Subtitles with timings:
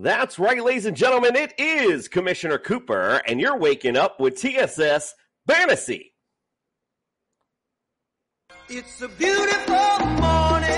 [0.00, 1.34] That's right, ladies and gentlemen.
[1.34, 5.12] It is Commissioner Cooper, and you're waking up with TSS
[5.48, 6.14] Fantasy.
[8.68, 10.70] It's a beautiful morning.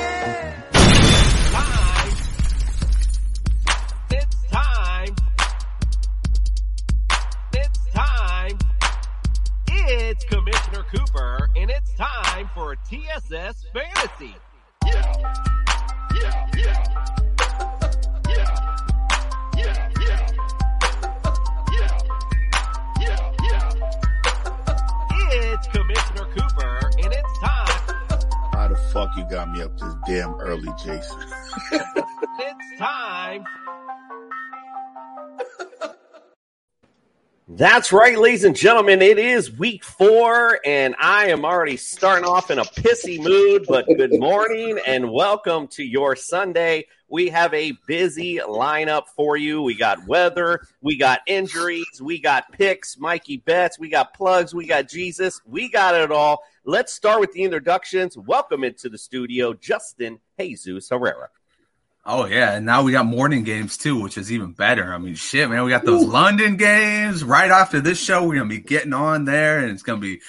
[1.52, 2.12] Time.
[4.10, 5.14] It's time.
[7.52, 8.58] It's time.
[9.68, 14.34] It's Commissioner Cooper, and it's time for TSS Fantasy.
[14.86, 15.34] Yeah,
[16.14, 17.29] yeah, yeah.
[25.62, 28.22] It's Commissioner Cooper, and it's time.
[28.54, 31.18] How the fuck you got me up this damn early, Jason?
[32.42, 33.44] It's time.
[37.46, 39.02] That's right, ladies and gentlemen.
[39.02, 43.66] It is week four, and I am already starting off in a pissy mood.
[43.68, 46.86] But good morning and welcome to your Sunday.
[47.10, 49.62] We have a busy lineup for you.
[49.62, 54.64] We got weather, we got injuries, we got picks, Mikey bets, we got plugs, we
[54.64, 56.44] got Jesus, we got it all.
[56.64, 58.16] Let's start with the introductions.
[58.16, 61.30] Welcome into the studio, Justin Jesus Herrera.
[62.06, 64.94] Oh yeah, and now we got morning games too, which is even better.
[64.94, 68.26] I mean, shit, man, we got those London games right after this show.
[68.26, 70.22] We're gonna be getting on there, and it's gonna be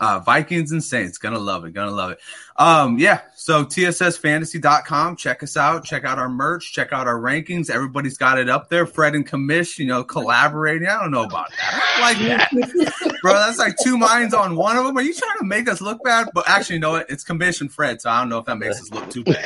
[0.00, 1.18] uh, Vikings and Saints.
[1.18, 2.18] Gonna love it, gonna love it.
[2.56, 5.16] Um, yeah, so TSSFantasy.com.
[5.16, 5.84] Check us out.
[5.84, 6.72] Check out our merch.
[6.72, 7.68] Check out our rankings.
[7.68, 8.86] Everybody's got it up there.
[8.86, 10.88] Fred and Commish, you know, collaborating.
[10.88, 11.98] I don't know about that.
[12.00, 13.34] Like that, bro.
[13.34, 14.96] That's like two minds on one of them.
[14.96, 16.30] Are you trying to make us look bad?
[16.32, 17.10] But actually, you know what?
[17.10, 19.44] It's Commish and Fred, so I don't know if that makes us look too bad.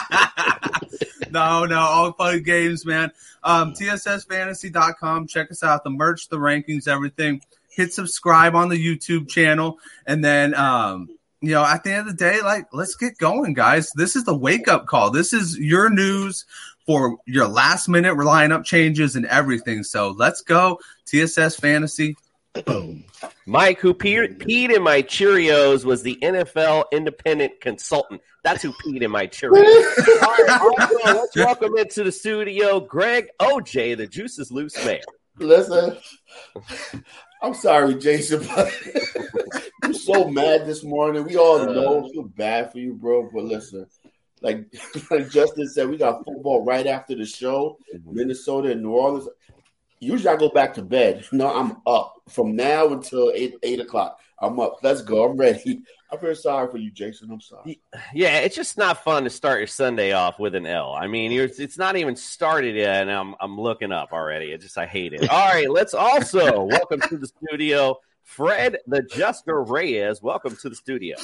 [1.30, 3.10] no, no, all fun games, man.
[3.42, 5.26] Um, TSSFantasy.com.
[5.26, 5.84] Check us out.
[5.84, 7.42] The merch, the rankings, everything.
[7.68, 9.78] Hit subscribe on the YouTube channel.
[10.06, 11.08] And then, um,
[11.40, 13.90] you know, at the end of the day, like, let's get going, guys.
[13.94, 15.10] This is the wake up call.
[15.10, 16.46] This is your news
[16.86, 19.82] for your last minute lineup changes and everything.
[19.82, 20.78] So let's go.
[21.06, 22.16] TSS Fantasy.
[22.66, 23.04] Boom.
[23.46, 28.20] Mike, who peed, peed in my Cheerios, was the NFL independent consultant.
[28.44, 29.52] That's who peed in my Cheerios.
[30.22, 35.00] All right, also, let's welcome into the studio Greg OJ, the Juice is Loose man.
[35.38, 35.96] Listen,
[37.42, 38.72] I'm sorry, Jason, but
[39.82, 41.24] I'm so mad this morning.
[41.24, 43.28] We all know, I feel bad for you, bro.
[43.32, 43.86] But listen,
[44.40, 44.64] like,
[45.10, 49.28] like Justin said, we got football right after the show, Minnesota and New Orleans.
[50.04, 51.24] Usually I go back to bed.
[51.32, 54.20] No, I'm up from now until eight eight o'clock.
[54.38, 54.78] I'm up.
[54.82, 55.24] Let's go.
[55.24, 55.82] I'm ready.
[56.12, 57.30] I feel sorry for you, Jason.
[57.30, 57.80] I'm sorry.
[58.12, 60.92] Yeah, it's just not fun to start your Sunday off with an L.
[60.92, 64.52] I mean, it's not even started yet, and I'm I'm looking up already.
[64.52, 65.28] It just I hate it.
[65.30, 70.22] All right, let's also welcome to the studio Fred the Jester Reyes.
[70.22, 71.16] Welcome to the studio.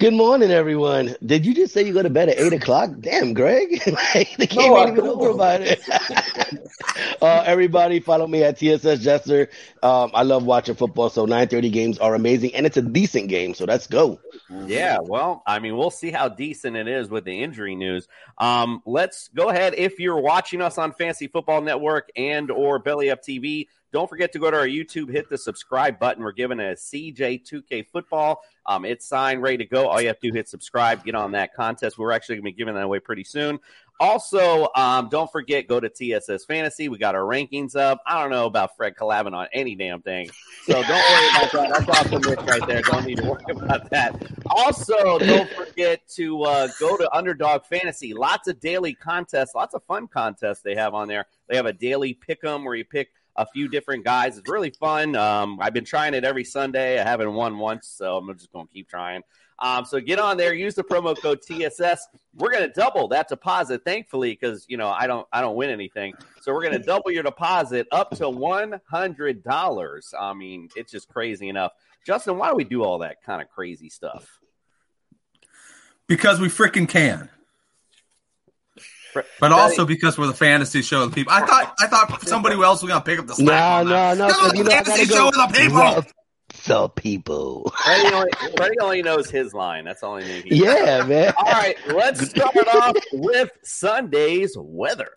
[0.00, 1.14] Good morning, everyone.
[1.24, 2.90] Did you just say you go to bed at eight o'clock?
[2.98, 3.80] Damn, Greg.
[3.86, 5.80] like, the game No, ain't even over about it.
[7.22, 9.50] uh, everybody, follow me at TSS Jester.
[9.84, 13.28] Um, I love watching football, so nine thirty games are amazing, and it's a decent
[13.28, 13.54] game.
[13.54, 14.18] So let's go.
[14.66, 18.08] Yeah, well, I mean, we'll see how decent it is with the injury news.
[18.38, 19.74] Um, let's go ahead.
[19.76, 24.32] If you're watching us on Fantasy Football Network and or Belly Up TV, don't forget
[24.32, 26.24] to go to our YouTube, hit the subscribe button.
[26.24, 28.40] We're giving a CJ2K football.
[28.66, 29.88] Um, it's signed, ready to go.
[29.88, 31.98] All you have to do hit subscribe, get on that contest.
[31.98, 33.58] We're actually going to be giving that away pretty soon.
[34.00, 36.88] Also, um, don't forget, go to TSS Fantasy.
[36.88, 38.02] We got our rankings up.
[38.06, 40.30] I don't know about Fred collabing on any damn thing.
[40.64, 41.86] So don't worry about that.
[41.86, 42.82] That's awesome Mitch right there.
[42.82, 44.20] Don't need to worry about that.
[44.46, 48.14] Also, don't forget to uh, go to Underdog Fantasy.
[48.14, 51.26] Lots of daily contests, lots of fun contests they have on there.
[51.48, 54.38] They have a daily pick 'em where you pick a few different guys.
[54.38, 55.16] It's really fun.
[55.16, 57.00] Um, I've been trying it every Sunday.
[57.00, 59.22] I haven't won once, so I'm just going to keep trying.
[59.58, 62.08] Um, so get on there, use the promo code TSS.
[62.34, 65.70] We're going to double that deposit, thankfully, because you know I don't I don't win
[65.70, 66.14] anything.
[66.40, 70.12] So we're going to double your deposit up to one hundred dollars.
[70.18, 71.72] I mean, it's just crazy enough.
[72.04, 74.38] Justin, why do we do all that kind of crazy stuff?
[76.06, 77.30] Because we freaking can.
[79.14, 81.32] Fre- But also because we're the fantasy show of the people.
[81.32, 83.46] I thought I thought somebody else was gonna pick up the slack.
[83.46, 84.18] No, on that.
[84.18, 84.28] no, no.
[84.28, 85.76] This is 'cause the You know, fantasy show of the people.
[85.78, 86.04] Well,
[86.50, 87.72] pizza people.
[87.84, 89.84] Freddie only, Freddie only knows his line.
[89.84, 90.44] That's all he knows.
[90.46, 91.32] Yeah, man.
[91.38, 95.08] All right, let's start off with Sunday's weather.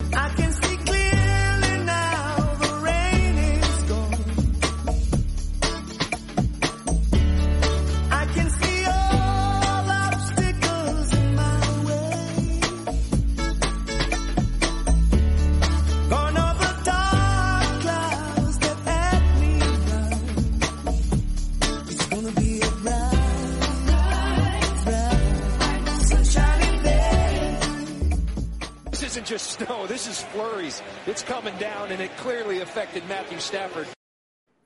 [29.18, 29.86] Isn't just snow.
[29.86, 30.82] This is flurries.
[31.06, 33.88] It's coming down, and it clearly affected Matthew Stafford.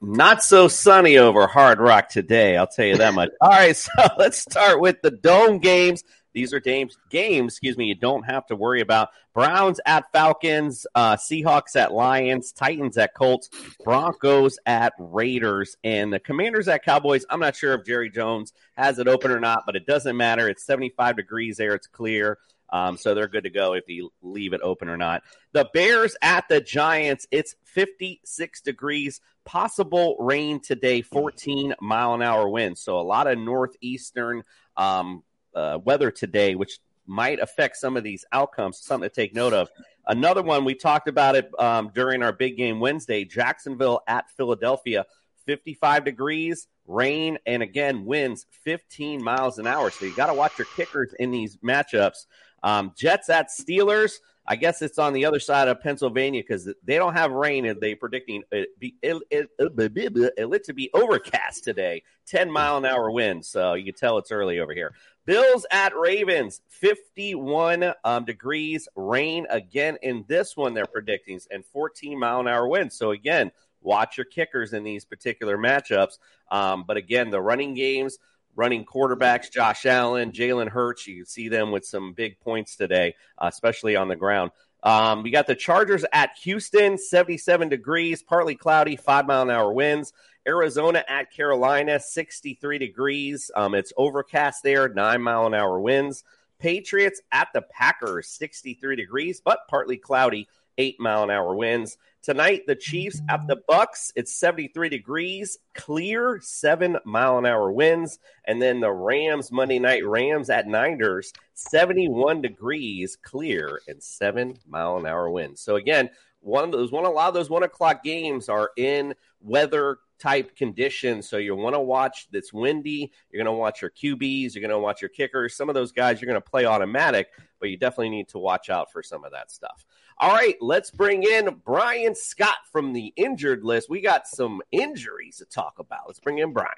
[0.00, 3.31] Not so sunny over Hard Rock today, I'll tell you that much.
[3.40, 6.04] All right, so let's start with the dome games.
[6.34, 9.10] These are games, games, excuse me, you don't have to worry about.
[9.34, 13.50] Browns at Falcons, uh, Seahawks at Lions, Titans at Colts,
[13.84, 17.26] Broncos at Raiders, and the Commanders at Cowboys.
[17.28, 20.49] I'm not sure if Jerry Jones has it open or not, but it doesn't matter.
[20.49, 22.38] It's 75 degrees there, it's clear.
[22.72, 25.22] Um, so they're good to go if you leave it open or not.
[25.52, 32.48] The Bears at the Giants, it's 56 degrees, possible rain today, 14 mile an hour
[32.48, 32.80] winds.
[32.80, 34.42] So a lot of northeastern
[34.76, 35.22] um,
[35.54, 38.78] uh, weather today, which might affect some of these outcomes.
[38.78, 39.68] Something to take note of.
[40.06, 45.06] Another one, we talked about it um, during our big game Wednesday Jacksonville at Philadelphia,
[45.46, 49.90] 55 degrees, rain, and again, winds 15 miles an hour.
[49.90, 52.26] So you got to watch your kickers in these matchups.
[52.62, 54.14] Um, Jets at Steelers.
[54.44, 57.64] I guess it's on the other side of Pennsylvania because they don't have rain.
[57.64, 62.03] and They predicting it, be, it, to be overcast today.
[62.26, 64.94] Ten mile an hour wind, so you can tell it's early over here.
[65.26, 70.75] Bills at Ravens, fifty-one um, degrees, rain again in this one.
[70.75, 72.93] They're predicting and fourteen mile an hour wind.
[72.93, 76.19] So again, watch your kickers in these particular matchups.
[76.50, 78.19] Um, but again, the running games
[78.54, 81.06] running quarterbacks, Josh Allen, Jalen Hurts.
[81.06, 84.50] You see them with some big points today, uh, especially on the ground.
[84.82, 89.72] Um, we got the Chargers at Houston, 77 degrees, partly cloudy, five mile an hour
[89.72, 90.12] winds.
[90.46, 93.50] Arizona at Carolina, 63 degrees.
[93.54, 96.25] Um, it's overcast there, nine mile an hour winds.
[96.58, 101.96] Patriots at the Packers, 63 degrees, but partly cloudy, eight mile an hour winds.
[102.22, 104.12] Tonight, the Chiefs at the Bucks.
[104.14, 108.20] It's 73 degrees, clear, seven mile an hour winds.
[108.44, 114.98] And then the Rams, Monday night Rams at Niners, 71 degrees, clear, and seven mile
[114.98, 115.60] an hour winds.
[115.60, 116.10] So again,
[116.42, 120.54] one of those one a lot of those one o'clock games are in weather type
[120.54, 121.28] conditions.
[121.28, 123.12] So you want to watch that's windy.
[123.30, 124.54] You're going to watch your QBs.
[124.54, 125.56] You're going to watch your kickers.
[125.56, 127.28] Some of those guys you're going to play automatic,
[127.58, 129.84] but you definitely need to watch out for some of that stuff.
[130.19, 133.91] All right, let's bring in Brian Scott from the injured list.
[133.91, 136.03] We got some injuries to talk about.
[136.06, 136.70] Let's bring in Brian.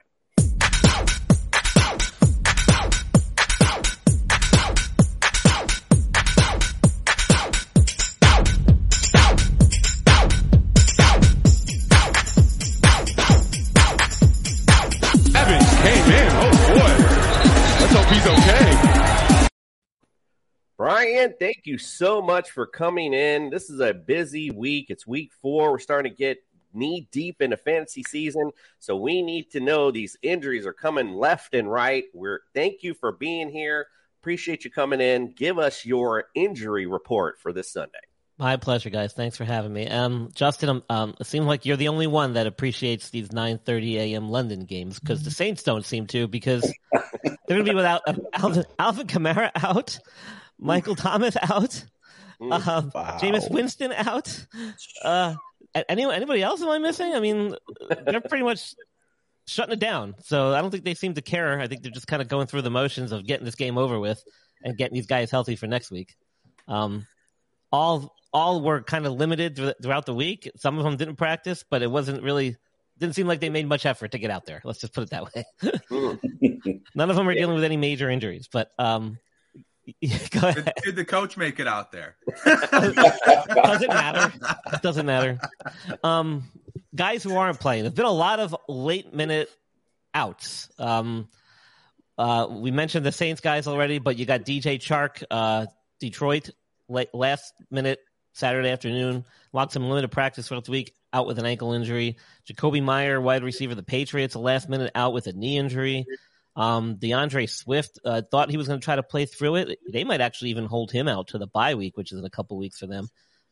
[20.84, 23.48] Brian, thank you so much for coming in.
[23.48, 24.90] This is a busy week.
[24.90, 25.70] It's week four.
[25.70, 26.44] We're starting to get
[26.74, 28.50] knee deep into fantasy season.
[28.80, 32.04] So we need to know these injuries are coming left and right.
[32.12, 33.86] We're thank you for being here.
[34.20, 35.32] Appreciate you coming in.
[35.32, 37.96] Give us your injury report for this Sunday.
[38.36, 39.14] My pleasure, guys.
[39.14, 39.88] Thanks for having me.
[39.88, 43.94] Um, Justin, um, um, it seems like you're the only one that appreciates these 9:30
[43.94, 44.28] a.m.
[44.28, 48.14] London games because the Saints don't seem to because they're going to be without uh,
[48.34, 49.98] Alvin, Alvin Kamara out,
[50.64, 51.84] Michael Thomas out,
[52.40, 53.18] uh, Wow.
[53.20, 54.46] Jameis Winston out.
[55.02, 55.34] Uh,
[55.88, 57.12] anybody else am I missing?
[57.14, 57.54] I mean,
[58.06, 58.74] they're pretty much
[59.46, 60.14] shutting it down.
[60.20, 61.60] So I don't think they seem to care.
[61.60, 63.98] I think they're just kind of going through the motions of getting this game over
[63.98, 64.22] with
[64.62, 66.14] and getting these guys healthy for next week.
[66.66, 67.06] Um,
[67.70, 70.50] all all were kind of limited thr- throughout the week.
[70.56, 72.56] Some of them didn't practice, but it wasn't really
[72.98, 74.60] didn't seem like they made much effort to get out there.
[74.64, 75.44] Let's just put it that way.
[76.94, 79.18] None of them are dealing with any major injuries, but um,
[80.30, 80.64] go ahead.
[80.64, 82.16] Did, did the coach make it out there?
[82.44, 84.32] doesn't matter.
[84.82, 85.38] Doesn't matter.
[86.02, 86.44] Um,
[86.94, 89.50] guys who aren't playing, there's been a lot of late minute
[90.14, 90.68] outs.
[90.78, 91.28] Um,
[92.16, 95.66] uh, we mentioned the Saints guys already, but you got DJ Chark, uh,
[96.00, 96.50] Detroit,
[96.88, 98.00] late, last minute
[98.32, 102.16] Saturday afternoon, lost some limited practice throughout the week, out with an ankle injury.
[102.48, 106.06] Jakobi Meyer, wide receiver, the Patriots, a last minute out with a knee injury.
[106.56, 109.78] Um, D'Andre Swift uh, thought he was going to try to play through it.
[109.90, 112.30] They might actually even hold him out to the bye week, which is in a
[112.30, 113.08] couple weeks for them,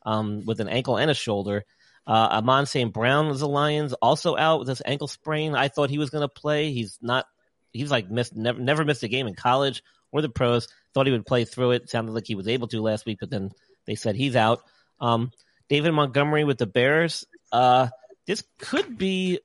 [0.07, 1.65] um, with an ankle and a shoulder.
[2.07, 2.93] Uh, Amon St.
[2.93, 5.55] Brown of the Lions also out with this ankle sprain.
[5.55, 6.73] I thought he was going to play.
[6.73, 7.27] He's not.
[7.73, 10.69] He's like missed never never missed a game in college or the pros.
[10.93, 11.89] Thought he would play through it.
[11.91, 13.51] Sounded like he was able to last week, but then
[13.87, 14.61] they said he's out.
[15.01, 15.31] Um,
[15.69, 17.25] David Montgomery with the Bears.
[17.51, 17.89] Uh,
[18.27, 19.41] this could be.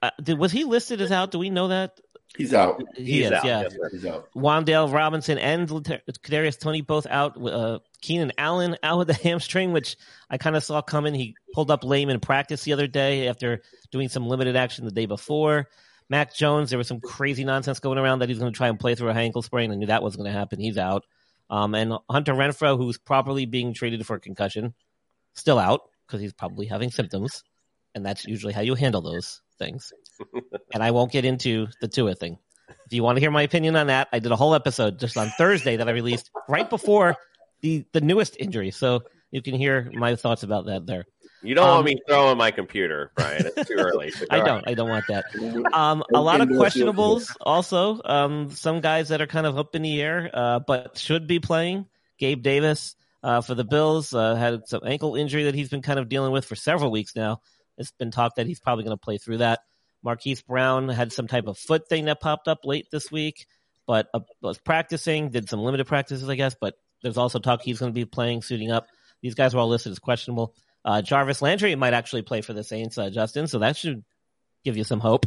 [0.00, 1.30] Uh, did, was he listed as out?
[1.30, 1.98] Do we know that?
[2.36, 2.82] He's out.
[2.96, 3.44] He He's is, out.
[3.44, 3.62] yeah.
[3.62, 3.76] Yes.
[3.92, 4.28] He's out.
[4.34, 7.36] Wan'Dale Robinson and Kadarius Toney both out.
[7.40, 9.96] Uh, Keenan Allen out with the hamstring, which
[10.28, 11.14] I kind of saw coming.
[11.14, 13.62] He pulled up lame in practice the other day after
[13.92, 15.68] doing some limited action the day before.
[16.08, 18.78] Mac Jones, there was some crazy nonsense going around that he's going to try and
[18.78, 19.70] play through a ankle sprain.
[19.70, 20.58] I knew that was going to happen.
[20.58, 21.04] He's out.
[21.48, 24.74] Um, and Hunter Renfrow, who's properly being treated for concussion,
[25.34, 27.44] still out because he's probably having symptoms.
[27.94, 29.92] And that's usually how you handle those things.
[30.72, 32.38] and I won't get into the Tua thing.
[32.86, 35.16] If you want to hear my opinion on that, I did a whole episode just
[35.16, 37.16] on Thursday that I released right before
[37.60, 41.04] the the newest injury, so you can hear my thoughts about that there.
[41.42, 43.46] You don't Um, want me throwing my computer, Brian.
[43.54, 44.10] It's too early.
[44.10, 44.66] So I don't.
[44.66, 45.24] I don't want that.
[45.74, 48.00] Um, a lot of questionables also.
[48.04, 51.40] Um, some guys that are kind of up in the air, uh, but should be
[51.40, 51.86] playing.
[52.18, 55.98] Gabe Davis uh, for the Bills uh, had some ankle injury that he's been kind
[55.98, 57.40] of dealing with for several weeks now.
[57.78, 59.60] It's been talked that he's probably going to play through that.
[60.02, 63.46] Marquise Brown had some type of foot thing that popped up late this week,
[63.86, 66.54] but uh, was practicing, did some limited practices, I guess.
[66.60, 68.86] But there's also talk he's going to be playing, suiting up.
[69.22, 70.54] These guys were all listed as questionable.
[70.84, 74.04] Uh, Jarvis Landry might actually play for the Saints, uh, Justin, so that should
[74.64, 75.26] give you some hope.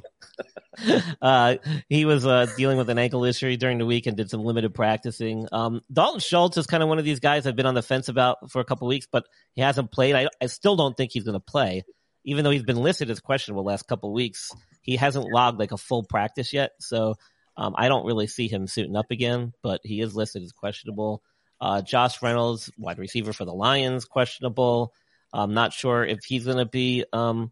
[1.21, 1.55] uh,
[1.89, 4.73] he was uh, dealing with an ankle issue during the week and did some limited
[4.73, 5.47] practicing.
[5.51, 8.09] Um, Dalton Schultz is kind of one of these guys I've been on the fence
[8.09, 10.15] about for a couple weeks, but he hasn't played.
[10.15, 11.83] I, I still don't think he's going to play,
[12.23, 14.51] even though he's been listed as questionable the last couple weeks.
[14.81, 17.15] He hasn't logged like a full practice yet, so
[17.55, 19.53] um, I don't really see him suiting up again.
[19.61, 21.21] But he is listed as questionable.
[21.59, 24.93] Uh, Josh Reynolds, wide receiver for the Lions, questionable.
[25.33, 27.51] I'm not sure if he's going to be um,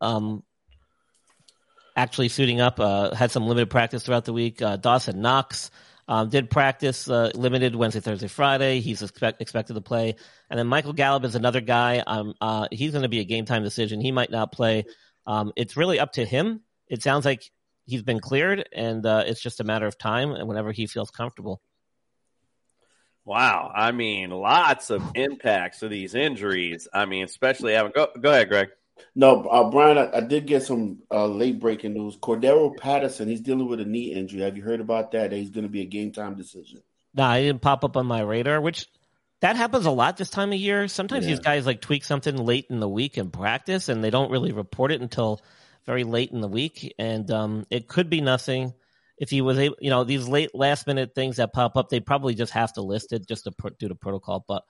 [0.00, 0.42] um,
[1.96, 2.80] actually suiting up.
[2.80, 4.60] Uh, had some limited practice throughout the week.
[4.60, 5.70] Uh, Dawson Knox
[6.08, 8.80] um, did practice uh, limited Wednesday, Thursday, Friday.
[8.80, 10.16] He's expect, expected to play.
[10.50, 12.02] And then Michael Gallup is another guy.
[12.06, 14.00] Um, uh, he's going to be a game time decision.
[14.00, 14.84] He might not play.
[15.26, 16.60] Um, it's really up to him.
[16.88, 17.50] It sounds like
[17.86, 21.10] he's been cleared, and uh, it's just a matter of time and whenever he feels
[21.10, 21.62] comfortable.
[23.24, 23.72] Wow.
[23.74, 26.86] I mean, lots of impacts of these injuries.
[26.92, 28.68] I mean, especially having go go ahead, Greg.
[29.14, 32.16] No, uh, Brian, I, I did get some uh, late breaking news.
[32.16, 34.42] Cordarrelle Patterson, he's dealing with a knee injury.
[34.42, 35.30] Have you heard about that?
[35.30, 36.82] That he's going to be a game time decision.
[37.14, 38.86] No, I didn't pop up on my radar, which
[39.40, 40.88] that happens a lot this time of year.
[40.88, 41.32] Sometimes Yeah.
[41.32, 44.52] these guys like tweak something late in the week in practice and they don't really
[44.52, 45.40] report it until
[45.86, 46.94] very late in the week.
[46.98, 48.72] And um, it could be nothing.
[49.16, 52.00] If he was able, you know, these late last minute things that pop up, they
[52.00, 54.44] probably just have to list it just to do the protocol.
[54.46, 54.64] But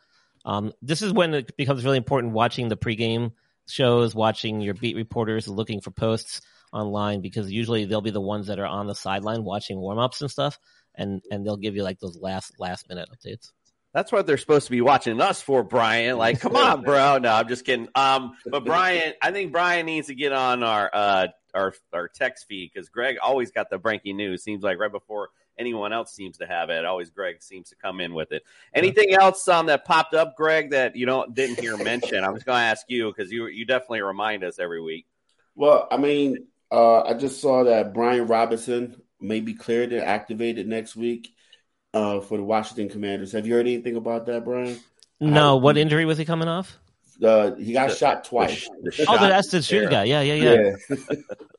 [0.44, 3.32] um, this is when it becomes really important watching the pregame
[3.68, 6.40] shows, watching your beat reporters, looking for posts
[6.72, 10.20] online because usually they'll be the ones that are on the sideline watching warm ups
[10.20, 10.58] and stuff,
[10.94, 13.52] and and they'll give you like those last last minute updates.
[13.92, 16.18] That's what they're supposed to be watching us for, Brian.
[16.18, 17.18] Like, come on, bro.
[17.22, 17.88] No, I'm just kidding.
[17.94, 22.46] Um, but Brian, I think Brian needs to get on our uh our our text
[22.48, 24.42] feed because Greg always got the breaking news.
[24.42, 26.84] Seems like right before anyone else seems to have it.
[26.84, 28.42] Always Greg seems to come in with it.
[28.74, 32.24] Anything else um that popped up, Greg, that you don't didn't hear mention?
[32.24, 35.06] I'm just going to ask you because you you definitely remind us every week.
[35.54, 40.66] Well, I mean, uh, I just saw that Brian Robinson may be cleared and activated
[40.66, 41.28] next week
[41.92, 43.32] uh, for the Washington Commanders.
[43.32, 44.78] Have you heard anything about that, Brian?
[45.20, 46.76] No, what injury was he coming off?
[47.22, 48.68] Uh, he got The- shot twice.
[48.82, 50.04] the sh- Oh, shot that's the shooting there.
[50.04, 50.04] guy.
[50.04, 50.76] Yeah, yeah, yeah.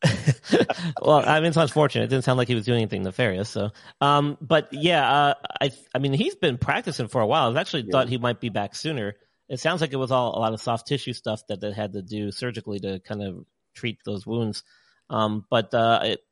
[0.03, 0.63] yeah.
[1.01, 2.05] well, I mean, it's unfortunate.
[2.05, 3.49] It didn't sound like he was doing anything nefarious.
[3.49, 3.71] So,
[4.01, 7.55] um, but yeah, uh, I, I mean, he's been practicing for a while.
[7.55, 7.91] I actually Yeah.
[7.91, 9.15] thought he might be back sooner.
[9.47, 11.93] It sounds like it was all a lot of soft tissue stuff that they had
[11.93, 13.45] to do surgically to kind of
[13.75, 14.63] treat those wounds.
[15.09, 16.23] Um, but uh, it,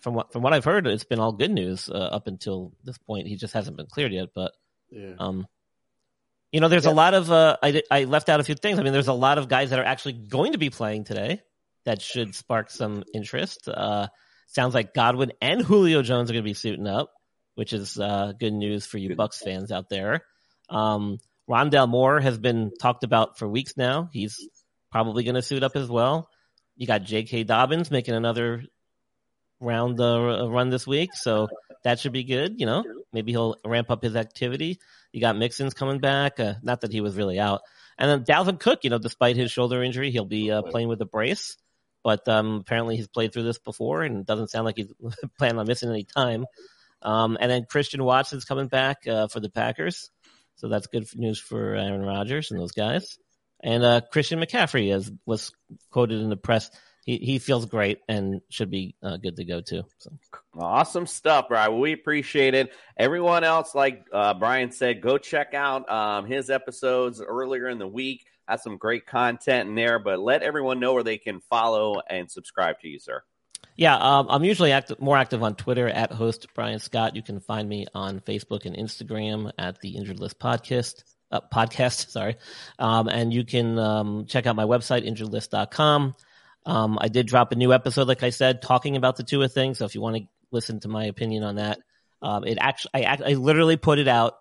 [0.00, 2.96] from what from what I've heard, it's been all good news uh, up until this
[2.98, 3.26] point.
[3.26, 4.28] He just hasn't been cleared yet.
[4.34, 4.52] But
[4.90, 5.14] yeah.
[5.18, 5.46] um,
[6.52, 8.78] you know, there's a lot of uh, I, I left out a few things.
[8.78, 11.42] I mean, there's a lot of guys that are actually going to be playing today
[11.84, 13.68] that should spark some interest.
[13.68, 14.08] Uh,
[14.48, 17.12] sounds like Godwin and Julio Jones are going to be suiting up,
[17.54, 20.24] which is uh, good news for you Bucks fans out there.
[20.68, 24.08] Um, Rondale Moore has been talked about for weeks now.
[24.12, 24.36] He's
[24.90, 26.28] probably going to suit up as well.
[26.76, 27.44] You got J.K.
[27.44, 28.64] Dobbins making another
[29.60, 31.48] round uh, run this week, so
[31.84, 32.60] that should be good.
[32.60, 34.78] You know, maybe he'll ramp up his activity.
[35.12, 36.38] You got Mixon's coming back.
[36.38, 37.62] Uh, not that he was really out.
[37.98, 41.00] And then Dalvin Cook, you know, despite his shoulder injury, he'll be uh, playing with
[41.02, 41.56] a brace.
[42.02, 44.92] But um, apparently he's played through this before and it doesn't sound like he's
[45.38, 46.46] planning on missing any time.
[47.02, 50.10] Um, and then Christian Watson's coming back uh, for the Packers.
[50.56, 53.18] So that's good news for Aaron Rodgers and those guys.
[53.62, 55.52] And uh, Christian McCaffrey, as was
[55.90, 56.70] quoted in the press,
[57.04, 59.82] he, he feels great and should be uh, good to go too.
[59.98, 60.12] So.
[60.58, 61.78] Awesome stuff, Brian.
[61.78, 62.72] We appreciate it.
[62.96, 67.88] Everyone else, like uh, Brian said, go check out um, his episodes earlier in the
[67.88, 68.26] week.
[68.46, 72.30] Has some great content in there, but let everyone know where they can follow and
[72.30, 73.22] subscribe to you, sir.
[73.76, 77.16] Yeah, um, I'm usually active, more active on Twitter at host Brian Scott.
[77.16, 81.04] You can find me on Facebook and Instagram at the Injured List Podcast.
[81.30, 82.36] Uh, podcast, sorry.
[82.78, 86.14] Um, and you can um, check out my website, injuredlist.com.
[86.66, 89.74] Um, I did drop a new episode, like I said, talking about the Tua thing.
[89.74, 91.78] So if you want to listen to my opinion on that,
[92.22, 94.34] um, it actually, I, I literally put it out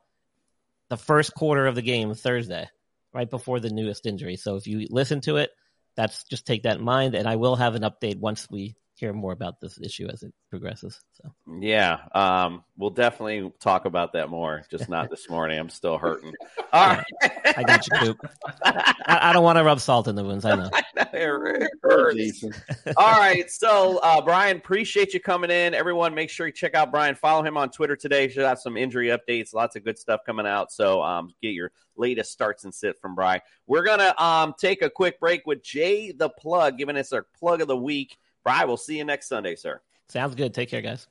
[0.89, 2.67] the first quarter of the game Thursday,
[3.13, 4.35] right before the newest injury.
[4.35, 5.51] So if you listen to it,
[5.95, 7.15] that's just take that in mind.
[7.15, 10.33] And I will have an update once we hear more about this issue as it
[10.49, 10.99] progresses.
[11.13, 14.63] So Yeah, um, we'll definitely talk about that more.
[14.69, 15.57] Just not this morning.
[15.57, 16.33] I'm still hurting.
[16.73, 17.05] All right,
[17.57, 18.17] I got you, Coop.
[18.63, 20.45] I, I don't want to rub salt in the wounds.
[20.45, 20.69] I know.
[21.11, 22.43] It hurts.
[22.95, 25.73] All right, so uh, Brian, appreciate you coming in.
[25.73, 27.15] Everyone, make sure you check out Brian.
[27.15, 28.27] Follow him on Twitter today.
[28.27, 29.53] Should have some injury updates.
[29.53, 30.71] Lots of good stuff coming out.
[30.71, 33.41] So um, get your latest starts and sit from Brian.
[33.65, 37.61] We're gonna um, take a quick break with Jay the Plug, giving us our plug
[37.61, 38.17] of the week.
[38.43, 39.81] Brian, we'll see you next Sunday, sir.
[40.07, 40.53] Sounds good.
[40.53, 41.07] Take care, guys.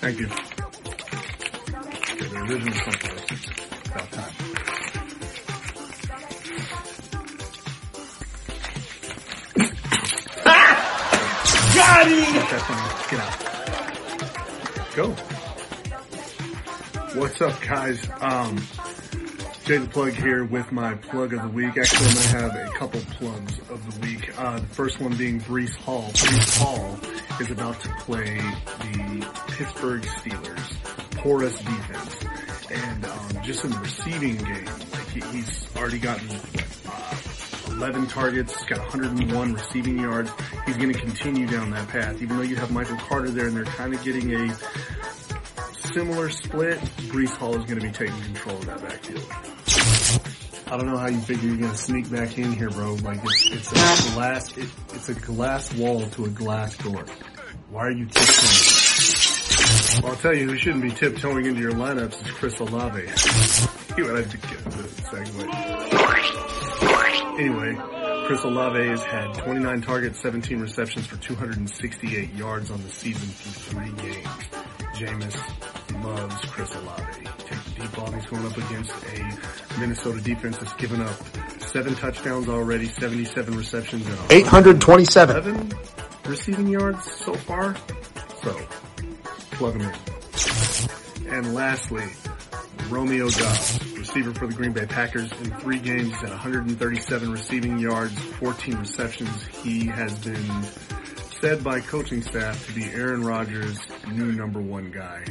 [0.00, 0.28] Thank you.
[12.00, 12.16] Okay.
[13.10, 13.36] Get out.
[14.96, 15.10] Go.
[17.20, 18.08] What's up, guys?
[18.22, 18.56] Um,
[19.66, 21.76] Jay the Plug here with my plug of the week.
[21.76, 24.32] Actually, I'm going to have a couple plugs of the week.
[24.38, 26.10] Uh, the first one being Breece Hall.
[26.12, 26.98] Breece Hall
[27.38, 32.16] is about to play the Pittsburgh Steelers porous defense.
[32.70, 36.28] And um, just in the receiving game, like he, he's already gotten
[37.80, 40.30] 11 targets, he's got 101 receiving yards.
[40.66, 42.20] He's going to continue down that path.
[42.20, 44.54] Even though you have Michael Carter there and they're kind of getting a
[45.94, 49.24] similar split, Breece Hall is going to be taking control of that backfield.
[50.70, 52.96] I don't know how you figure you're going to sneak back in here, bro.
[52.96, 57.06] Like it's, it's a glass, it, it's a glass wall to a glass door.
[57.70, 60.02] Why are you tiptoeing?
[60.02, 63.08] Well, I'll tell you who shouldn't be tiptoeing into your lineups is Chris Olave.
[63.96, 65.79] he would have to get the segue.
[67.40, 67.74] Anyway,
[68.26, 73.80] Chris Olave has had 29 targets, 17 receptions for 268 yards on the season through
[73.80, 74.26] three games.
[74.94, 77.24] Jameis loves Chris Olave.
[77.38, 81.16] Take the deep ball he's going up against a Minnesota defense that's given up
[81.62, 85.72] seven touchdowns already, 77 receptions, and 827.
[86.26, 87.74] receiving yards so far.
[88.42, 88.52] So,
[89.52, 91.34] plug him in.
[91.34, 92.04] And lastly,
[92.90, 98.18] Romeo Doubs, receiver for the Green Bay Packers in three games at 137 receiving yards,
[98.18, 99.46] 14 receptions.
[99.62, 100.64] He has been
[101.40, 103.78] said by coaching staff to be Aaron Rodgers'
[104.12, 105.22] new number one guy.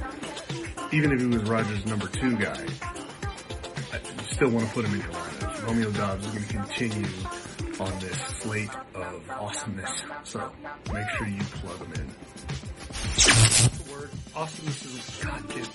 [0.94, 2.66] Even if he was Rodgers' number two guy,
[3.92, 4.00] I
[4.32, 5.68] still want to put him in your lineup.
[5.68, 7.10] Romeo Doubs is going to continue
[7.82, 10.04] on this slate of awesomeness.
[10.24, 10.50] So
[10.94, 12.10] make sure you plug him in.
[14.38, 15.68] Awesomeness is God, kid.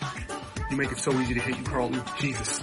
[0.71, 2.03] You make it so easy to hate you, Carlton.
[2.19, 2.63] Jesus.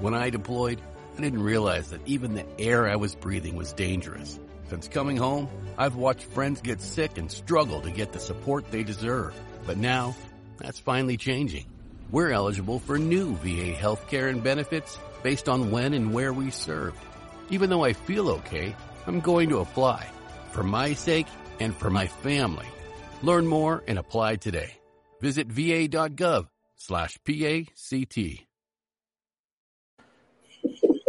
[0.00, 0.80] When I deployed,
[1.16, 4.38] I didn't realize that even the air I was breathing was dangerous.
[4.68, 8.84] Since coming home, I've watched friends get sick and struggle to get the support they
[8.84, 9.34] deserve.
[9.66, 10.14] But now,
[10.58, 11.66] that's finally changing.
[12.10, 16.98] We're eligible for new VA healthcare and benefits based on when and where we served.
[17.50, 20.06] Even though I feel okay, I'm going to apply.
[20.52, 21.26] For my sake
[21.60, 22.66] and for my family.
[23.22, 24.72] Learn more and apply today.
[25.20, 28.47] Visit va.gov slash PACT.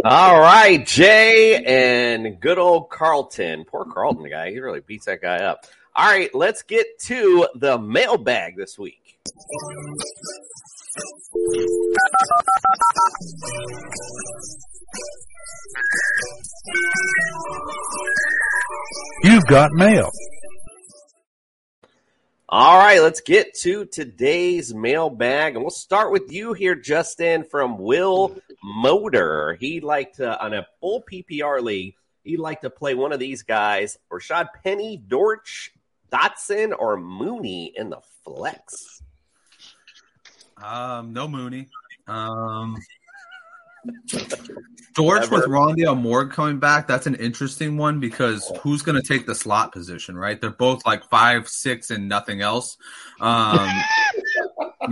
[0.05, 3.65] All right, Jay and good old Carlton.
[3.65, 4.49] Poor Carlton the guy.
[4.49, 5.65] He really beats that guy up.
[5.93, 9.19] All right, let's get to the mailbag this week.
[19.23, 20.11] You've got mail.
[22.47, 27.77] All right, let's get to today's mailbag, and we'll start with you here, Justin, from
[27.77, 29.57] Will Motor.
[29.59, 33.43] He'd like to, on a full PPR league, he'd like to play one of these
[33.43, 35.71] guys: Rashaad Penny, Dortch,
[36.11, 39.01] Dotson, or Mooney in the flex.
[40.61, 41.67] Um, no Mooney.
[42.07, 42.77] Um,
[44.95, 45.45] George with.
[45.45, 46.87] Rondale Moore coming back.
[46.87, 50.39] That's an interesting one because who's going to take the slot position, right?
[50.39, 52.77] They're both like five, six, and nothing else.
[53.21, 53.69] Um,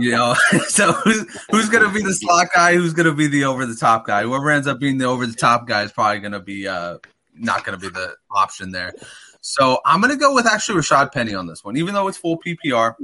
[0.00, 0.34] you know,
[0.68, 2.74] so who's, who's going to be the slot guy?
[2.74, 4.22] Who's going to be the over the top guy?
[4.22, 6.98] Whoever ends up being the over the top guy is probably going to be uh,
[7.34, 8.94] not going to be the option there.
[9.40, 12.18] So I'm going to go with actually Rashaad Penny on this one, even though it's
[12.18, 12.94] full PPR.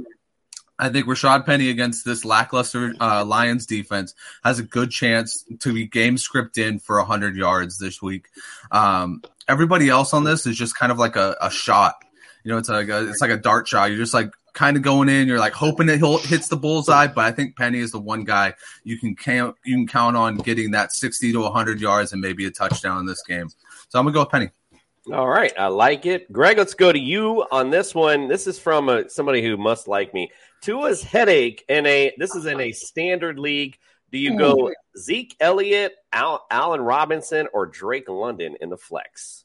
[0.77, 5.73] I think Rashaad Penny against this lackluster uh, Lions defense has a good chance to
[5.73, 8.25] be game script in for 100 yards this week.
[8.71, 11.95] Um, everybody else on this is just kind of like a, a shot.
[12.43, 13.89] You know, it's like a, it's like a dart shot.
[13.89, 15.27] You're just like kind of going in.
[15.27, 18.23] You're like hoping that he'll hits the bullseye, but I think Penny is the one
[18.23, 22.21] guy you can count you can count on getting that 60 to 100 yards and
[22.21, 23.49] maybe a touchdown in this game.
[23.89, 24.49] So I'm gonna go with Penny.
[25.13, 26.31] All right, I like it.
[26.33, 28.27] Greg, let's go to you on this one.
[28.27, 30.31] This is from uh somebody who must like me.
[30.61, 33.77] Tua's headache in a this is in a standard league.
[34.11, 39.44] Do you go Zeke Elliott, Al, Allen Robinson, or Drake London in the flex?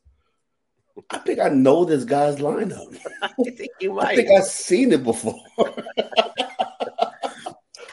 [1.11, 2.96] I think I know this guy's lineup.
[3.22, 4.07] I think you might.
[4.09, 5.40] I think I've seen it before.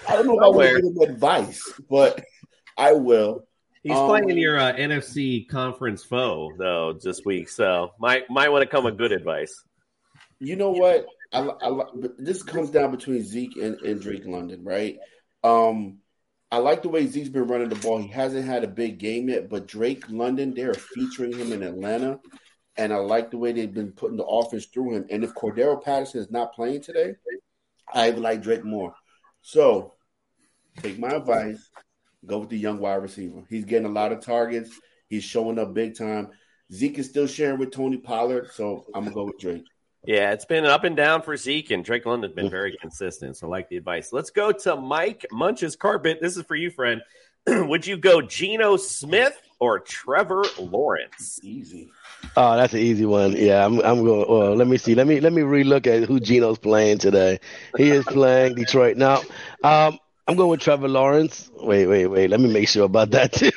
[0.10, 0.74] I don't know if I Somewhere.
[0.74, 2.24] want to give him advice, but
[2.78, 3.44] I will.
[3.84, 8.64] He's Um, playing your uh, NFC conference foe though this week, so might might want
[8.64, 9.64] to come with good advice.
[10.40, 11.06] You know what?
[11.34, 11.82] I, I,
[12.18, 14.98] this comes down between Zeke and, and Drake London, right?
[15.44, 15.98] Um,
[16.52, 17.98] I like the way Zeke's been running the ball.
[17.98, 22.20] He hasn't had a big game yet, but Drake London, they're featuring him in Atlanta,
[22.78, 25.06] and I like the way they've been putting the offense through him.
[25.10, 27.16] And if Cordarrelle Patterson is not playing today,
[27.94, 28.94] I even like Drake more.
[29.42, 29.94] So,
[30.82, 31.70] take my advice.
[32.26, 33.44] Go with the young wide receiver.
[33.50, 34.72] He's getting a lot of targets.
[35.10, 36.30] He's showing up big time.
[36.72, 39.64] Zeke is still sharing with Tony Pollard, so I'm gonna go with Drake.
[40.06, 43.38] Yeah, it's been up and down for Zeke, and Drake London's been very consistent.
[43.38, 44.12] So, I like the advice.
[44.12, 46.20] Let's go to Mike Munch's carpet.
[46.22, 47.02] This is for you, friend.
[47.48, 51.40] Would you go Geno Smith or Trevor Lawrence?
[51.42, 51.90] Easy.
[52.36, 53.32] Oh, that's an easy one.
[53.36, 53.80] Yeah, I'm.
[53.80, 54.26] I'm going.
[54.30, 54.94] Well, let me see.
[54.96, 57.40] Let me let me relook at who Geno's playing today.
[57.78, 59.22] He is playing Detroit now.
[59.64, 61.50] Um, I'm going with Trevor Lawrence.
[61.56, 62.30] Wait, wait, wait.
[62.30, 63.52] Let me make sure about that too.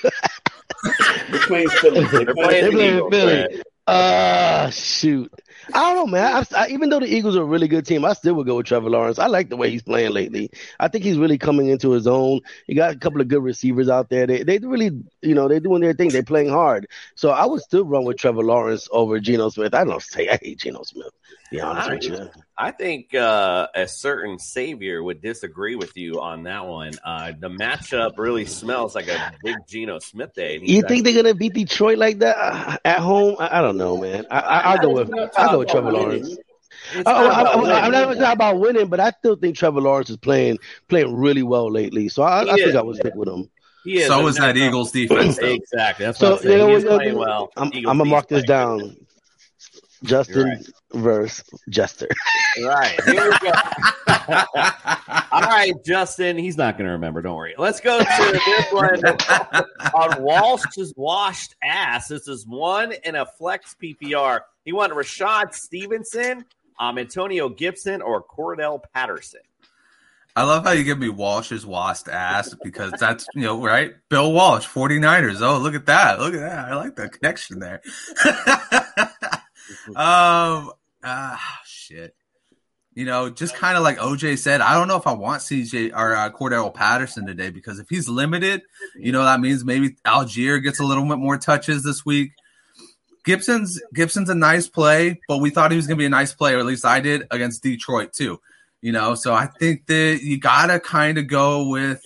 [1.31, 2.05] They're playing Philly.
[2.07, 3.41] They're They're playing the playing Eagles, Philly.
[3.43, 3.63] right?
[3.87, 5.33] Ah, shoot.
[5.73, 6.45] I don't know, man.
[6.53, 8.57] I, I, even though the Eagles are a really good team, I still would go
[8.57, 9.19] with Trevor Lawrence.
[9.19, 10.51] I like the way he's playing lately.
[10.81, 12.41] I think he's really coming into his own.
[12.67, 14.27] He got a couple of good receivers out there.
[14.27, 14.91] They they really,
[15.23, 16.09] you know, they're doing their thing.
[16.11, 16.89] They're playing hard.
[17.15, 19.75] So I would still run with Trevor Lawrence over Geno Smith.
[19.75, 21.13] I don't say I hate Geno Smith.
[21.51, 22.31] To be honest with you.
[22.57, 26.93] I think uh, a certain savior would disagree with you on that one.
[27.05, 30.59] Uh, the matchup really smells like a big Geno Smith day.
[30.63, 33.37] You think they're gonna beat Detroit like that uh, at home?
[33.41, 34.27] I, I don't know, man.
[34.31, 36.37] I, I, I'll go with I'll go with Trevor Lawrence.
[36.95, 37.77] Oh, not I, about I, winning.
[37.77, 40.59] I'm not, it's not about winning, but I still think Trevor Lawrence is playing
[40.89, 42.09] playing really well lately.
[42.09, 42.75] So I, I think.
[42.77, 43.51] I would stick with him.
[43.85, 45.39] He is, So and is that Eagles defense.
[45.39, 45.47] though.
[45.47, 46.07] Exactly.
[46.07, 46.59] That's So what I'm you saying.
[46.59, 46.77] know He what?
[46.79, 47.51] is you know, playing well.
[47.57, 48.97] I'm, I'm gonna mark this down.
[50.03, 50.57] Justin You're
[50.93, 52.09] versus Jester.
[52.63, 53.01] Right.
[53.05, 53.53] Here we go.
[55.33, 56.37] All right, Justin.
[56.37, 57.23] He's not going to remember.
[57.23, 57.55] Don't worry.
[57.57, 59.05] Let's go to this one
[59.95, 62.09] on Walsh's washed ass.
[62.09, 64.41] This is one in a flex PPR.
[64.65, 66.45] He wanted Rashad Stevenson,
[66.79, 69.41] um, Antonio Gibson, or Cordarrelle Patterson.
[70.37, 73.95] I love how you give me Walsh's washed ass because that's, you know, right?
[74.09, 75.41] Bill Walsh, 49ers.
[75.41, 76.21] Oh, look at that.
[76.21, 76.71] Look at that.
[76.71, 77.83] I like that connection there.
[79.97, 80.71] um,
[81.05, 82.15] ah, shit.
[82.95, 85.93] You know, just kind of like OJ said, I don't know if I want CJ
[85.95, 88.63] or uh, Cordarrelle Patterson today because if he's limited,
[88.97, 92.33] you know, that means maybe Allgeier gets a little bit more touches this week.
[93.25, 96.33] Gibson's Gibson's a nice play, but we thought he was going to be a nice
[96.33, 98.41] play, or at least I did against Detroit too.
[98.81, 102.01] You know, so I think that you gotta kind of go with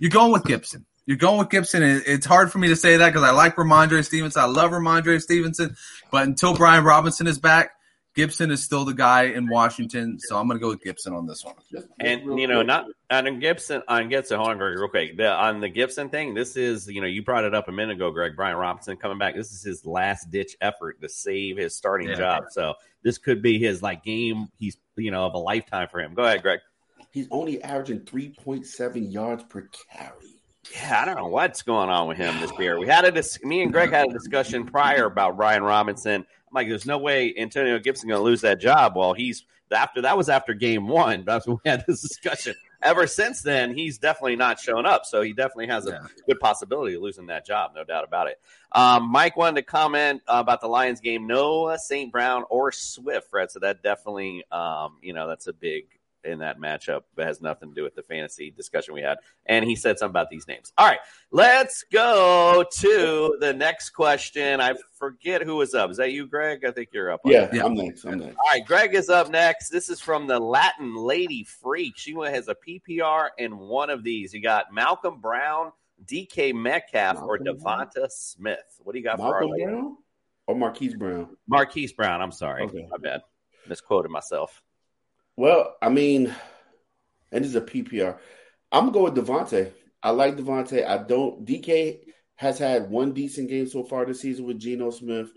[0.00, 0.86] you're going with Gibson.
[1.04, 1.82] You're going with Gibson.
[1.82, 4.40] It- It's hard for me to say that because I like Rhamondre Stevenson.
[4.40, 5.76] I love Rhamondre Stevenson,
[6.10, 7.72] but until Brian Robinson is back,
[8.14, 10.18] Gibson is still the guy in Washington.
[10.20, 11.54] So I'm going to go with Gibson on this one.
[11.98, 14.36] And you know, not on Gibson on Gibson.
[14.38, 15.16] Hold on, Greg, real quick.
[15.16, 17.96] The, on the Gibson thing, this is you know you brought it up a minute
[17.96, 18.36] ago, Greg.
[18.36, 19.34] Brian Robinson coming back.
[19.34, 22.14] This is his last ditch effort to save his starting Yeah.
[22.16, 22.44] job.
[22.50, 24.48] So this could be his like game.
[24.58, 26.14] He's you know of a lifetime for him.
[26.14, 26.60] Go ahead, Greg.
[27.10, 30.33] He's only averaging 3.7 yards per carry.
[30.72, 32.78] Yeah, I don't know what's going on with him this year.
[32.78, 36.22] We had a dis- me and Greg had a discussion prior about Ryan Robinson.
[36.22, 38.96] I'm like, there's no way Antonio Gibson going to lose that job.
[38.96, 41.24] Well, he's after that was after game one.
[41.26, 42.54] That's when we had this discussion.
[42.82, 45.06] Ever since then, he's definitely not shown up.
[45.06, 48.38] So he definitely has a good possibility of losing that job, no doubt about it.
[48.72, 51.26] Um, Mike wanted to comment about the Lions game.
[51.26, 52.12] No St.
[52.12, 53.50] Brown or Swift, Fred.
[53.50, 55.86] So that definitely, um, you know, that's a big
[56.24, 57.02] in that matchup.
[57.16, 59.18] It has nothing to do with the fantasy discussion we had.
[59.46, 60.72] And he said something about these names.
[60.78, 64.60] All right, let's go to the next question.
[64.60, 65.90] I forget who was up.
[65.90, 66.64] Is that you, Greg?
[66.64, 67.20] I think you're up.
[67.24, 67.48] on Yeah.
[67.62, 68.04] I'm next.
[68.04, 68.36] I'm next.
[68.36, 69.70] All right, Greg is up next.
[69.70, 71.96] This is from the Latin Lady Freak.
[71.96, 74.32] She has a PPR in one of these.
[74.32, 75.72] You got Malcolm Brown,
[76.06, 78.58] DK Metcalf, or DeVonta Smith.
[78.80, 79.64] What do you got for our lady?
[79.64, 79.96] Brown
[80.46, 81.36] or Marquise Brown?
[81.48, 82.20] Marquise Brown.
[82.20, 82.64] I'm sorry.
[82.64, 82.86] Okay.
[82.90, 83.22] My bad.
[83.68, 84.62] Misquoted myself.
[85.36, 86.34] Well, I mean,
[87.32, 88.18] and this is a PPR.
[88.70, 89.72] I'm going with DeVonta.
[90.02, 90.86] I like DeVonta.
[90.86, 91.44] I don't.
[91.44, 92.00] DK
[92.36, 95.30] has had one decent game so far this season with Geno Smith.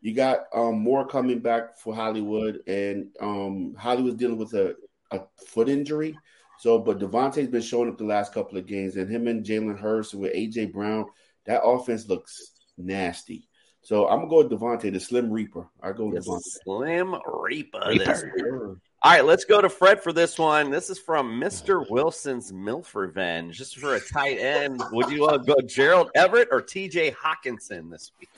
[0.00, 4.74] You got um, more coming back for Hollywood, and um, Hollywood's dealing with a,
[5.10, 6.18] a foot injury.
[6.58, 9.78] So, but DeVonta's been showing up the last couple of games, and him and Jalen
[9.78, 11.06] Hurts with AJ Brown,
[11.46, 13.48] that offense looks nasty.
[13.82, 15.66] So I'm gonna go with DeVonta, the Slim Reaper.
[15.82, 16.40] I go with The DeVonta.
[16.64, 17.80] Slim Reaper.
[17.88, 18.80] Reaper.
[19.02, 20.70] All right, let's go to Fred for this one.
[20.70, 21.88] This is from Mr.
[21.88, 23.56] Wilson's MILF Revenge.
[23.56, 28.12] Just for a tight end, would you uh, go Gerald Everett or TJ Hockenson this
[28.20, 28.28] week?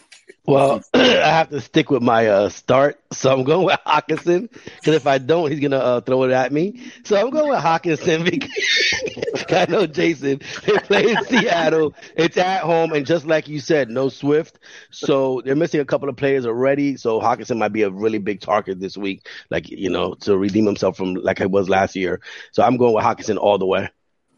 [0.44, 4.94] Well, I have to stick with my uh, start, so I'm going with Hockenson because
[4.94, 6.80] if I don't, he's gonna uh, throw it at me.
[7.04, 8.24] So I'm going with Hockenson
[9.32, 10.40] because I know Jason.
[10.66, 11.94] They play in Seattle.
[12.16, 14.58] It's at home, and just like you said, no Swift,
[14.90, 16.96] so they're missing a couple of players already.
[16.96, 20.66] So Hockenson might be a really big target this week, like you know, to redeem
[20.66, 22.20] himself from like I was last year.
[22.52, 23.88] So I'm going with Hockenson all the way.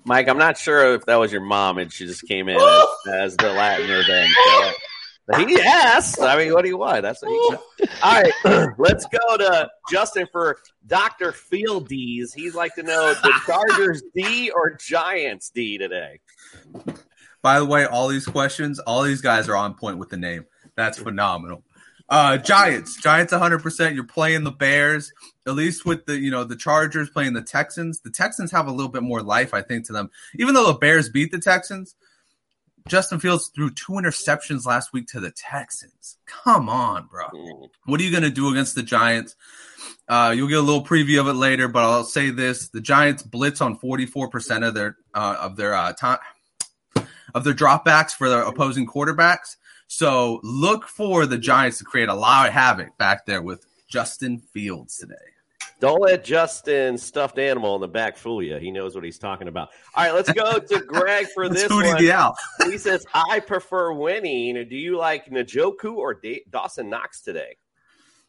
[0.04, 2.86] Mike, I'm not sure if that was your mom and she just came in as,
[3.12, 4.32] as the Latin Revenge.
[4.32, 4.70] So,
[5.26, 6.20] but he asked.
[6.20, 7.02] I mean, what do you want?
[7.02, 7.96] That's what he said.
[8.02, 11.32] All right, let's go to Justin for Dr.
[11.32, 12.34] Fieldies.
[12.34, 16.20] He'd like to know the Chargers D or Giants D today.
[17.40, 20.44] By the way, all these questions, all these guys are on point with the name.
[20.76, 21.64] That's phenomenal.
[22.08, 23.62] Uh, Giants, Giants, 100.
[23.62, 25.10] percent You're playing the Bears,
[25.46, 28.00] at least with the you know the Chargers playing the Texans.
[28.00, 30.10] The Texans have a little bit more life, I think, to them.
[30.34, 31.94] Even though the Bears beat the Texans,
[32.88, 36.18] Justin Fields threw two interceptions last week to the Texans.
[36.26, 37.26] Come on, bro.
[37.86, 39.36] What are you going to do against the Giants?
[40.08, 43.22] Uh, you'll get a little preview of it later, but I'll say this: the Giants
[43.22, 46.18] blitz on 44% of their uh, of their uh, time
[47.34, 49.56] of their dropbacks for their opposing quarterbacks.
[49.86, 54.38] So look for the Giants to create a lot of havoc back there with Justin
[54.38, 55.14] Fields today.
[55.80, 58.56] Don't let Justin stuffed animal in the back fool you.
[58.56, 59.68] He knows what he's talking about.
[59.94, 61.96] All right, let's go to Greg for this one.
[61.98, 62.36] the Owl.
[62.64, 67.56] he says, "I prefer winning." Do you like Njoku or Da- Dawson Knox today?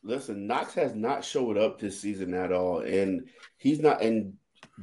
[0.03, 3.27] Listen, Knox has not showed up this season at all, and
[3.58, 4.01] he's not.
[4.01, 4.34] And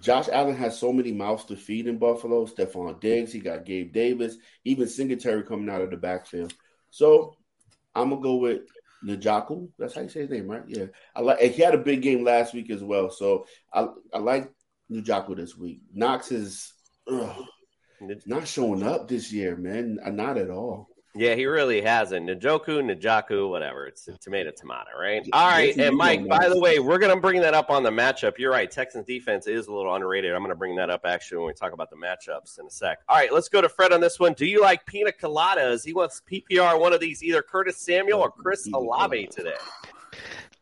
[0.01, 2.46] Josh Allen has so many mouths to feed in Buffalo.
[2.46, 6.55] Stefon Diggs, he got Gabe Davis, even Singletary coming out of the backfield.
[6.90, 7.37] So
[7.94, 8.62] I'm gonna go with
[9.04, 9.68] Njoku.
[9.78, 10.62] That's how you say his name, right?
[10.66, 11.40] Yeah, I like.
[11.40, 14.50] He had a big game last week as well, so I I like
[14.90, 15.80] Njoku this week.
[15.92, 16.72] Knox is
[17.10, 17.44] ugh,
[18.26, 19.98] not showing up this year, man.
[20.06, 20.88] Not at all.
[21.14, 22.27] Yeah, he really hasn't.
[22.27, 23.87] Njoku, Njoku, whatever.
[23.87, 25.22] It's a tomato, tomato, right?
[25.35, 25.77] All right.
[25.77, 28.38] And Mike, by the way, we're going to bring that up on the matchup.
[28.38, 28.70] You're right.
[28.70, 30.33] Texans defense is a little underrated.
[30.33, 32.70] I'm going to bring that up actually when we talk about the matchups in a
[32.70, 33.01] sec.
[33.11, 34.33] All right, let's go to Fred on this one.
[34.33, 35.85] Do you like pina coladas?
[35.85, 39.53] He wants PPR one of these, either Curtis Samuel or Chris Olave today.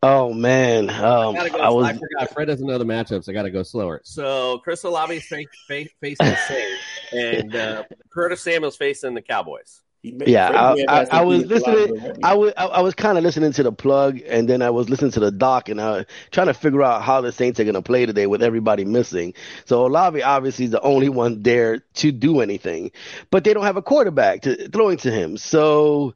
[0.02, 1.58] Oh man, um, Gotta go.
[1.58, 2.32] I was I forgot.
[2.32, 3.28] Fred doesn't know the matchups.
[3.28, 4.00] I got to go slower.
[4.02, 6.80] So Chris Olave's face, face, facing the Saints,
[7.12, 9.82] and uh, Curtis Samuel's facing the Cowboys.
[10.02, 12.14] Yeah, I, I, I was listening.
[12.22, 14.88] I was I, I was kind of listening to the plug, and then I was
[14.88, 17.64] listening to the doc, and I was trying to figure out how the Saints are
[17.64, 19.34] going to play today with everybody missing.
[19.66, 22.92] So Olave obviously is the only one there to do anything,
[23.30, 25.36] but they don't have a quarterback to throwing to him.
[25.36, 26.14] So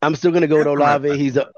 [0.00, 1.16] I'm still going to go with Olave.
[1.18, 1.50] He's a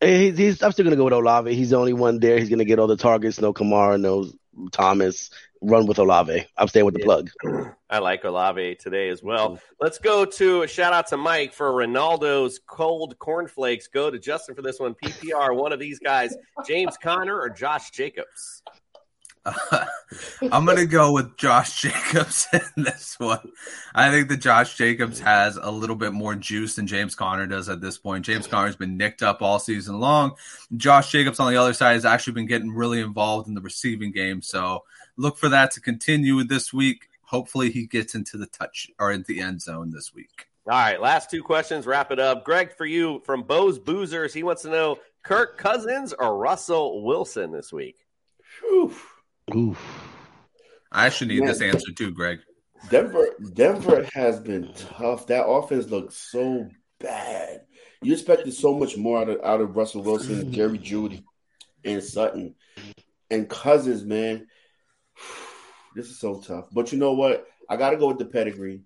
[0.00, 1.54] He's, he's, I'm still gonna go with Olave.
[1.54, 2.36] He's the only one there.
[2.38, 3.40] He's gonna get all the targets.
[3.40, 4.26] No Kamara, no
[4.72, 5.30] Thomas.
[5.62, 6.44] Run with Olave.
[6.58, 7.30] I'm staying with the plug.
[7.90, 9.50] I like Olave today as well.
[9.50, 9.74] Mm-hmm.
[9.80, 13.86] Let's go to a shout out to Mike for Ronaldo's cold cornflakes.
[13.86, 14.94] Go to Justin for this one.
[14.94, 18.62] PPR, one of these guys, James Conner or Josh Jacobs.
[20.52, 23.50] I'm gonna go with Josh Jacobs in this one.
[23.94, 27.68] I think that Josh Jacobs has a little bit more juice than James Conner does
[27.68, 28.24] at this point.
[28.24, 30.36] James Conner's been nicked up all season long.
[30.76, 34.12] Josh Jacobs on the other side has actually been getting really involved in the receiving
[34.12, 34.42] game.
[34.42, 34.84] So
[35.16, 37.08] look for that to continue this week.
[37.22, 40.46] hopefully he gets into the touch or into the end zone this week.
[40.66, 41.86] All right, last two questions.
[41.86, 42.44] Wrap it up.
[42.44, 47.50] Greg, for you from Bo's Boozers, he wants to know Kirk Cousins or Russell Wilson
[47.50, 47.96] this week.
[49.54, 49.78] Oof.
[50.90, 51.48] I actually need Man.
[51.48, 52.40] this answer too, Greg.
[52.90, 55.26] Denver, Denver has been tough.
[55.28, 56.68] That offense looks so
[57.00, 57.62] bad.
[58.02, 60.50] You expected so much more out of out of Russell Wilson, mm.
[60.50, 61.22] Jerry Jeudy,
[61.84, 62.54] and Sutton,
[63.30, 64.04] and Cousins.
[64.04, 64.46] Man,
[65.94, 66.66] this is so tough.
[66.72, 67.46] But you know what?
[67.68, 68.82] I got to go with the pedigree.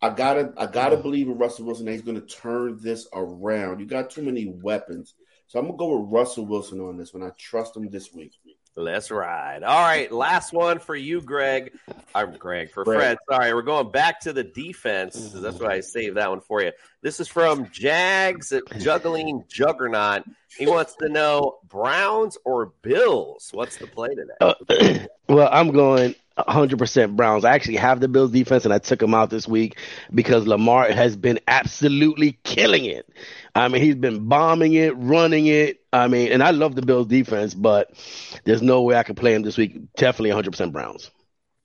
[0.00, 3.80] I gotta, I gotta believe in Russell Wilson that he's going to turn this around.
[3.80, 5.14] You got too many weapons,
[5.46, 7.22] so I'm gonna go with Russell Wilson on this one.
[7.22, 8.34] I trust him this week.
[8.78, 9.62] Let's ride.
[9.62, 11.72] All right, last one for you, Greg.
[12.14, 12.98] I'm Greg for Greg.
[12.98, 13.18] Fred.
[13.30, 15.32] Sorry, we're going back to the defense.
[15.32, 16.72] That's why I saved that one for you.
[17.00, 20.24] This is from Jags at Juggling Juggernaut.
[20.58, 23.48] He wants to know Browns or Bills.
[23.50, 24.34] What's the play today?
[24.42, 27.46] Uh, well, I'm going 100% Browns.
[27.46, 29.78] I actually have the Bills defense and I took them out this week
[30.14, 33.08] because Lamar has been absolutely killing it.
[33.56, 35.80] I mean, he's been bombing it, running it.
[35.92, 37.90] I mean, and I love the Bills defense, but
[38.44, 39.78] there's no way I can play him this week.
[39.96, 41.10] Definitely 100% Browns.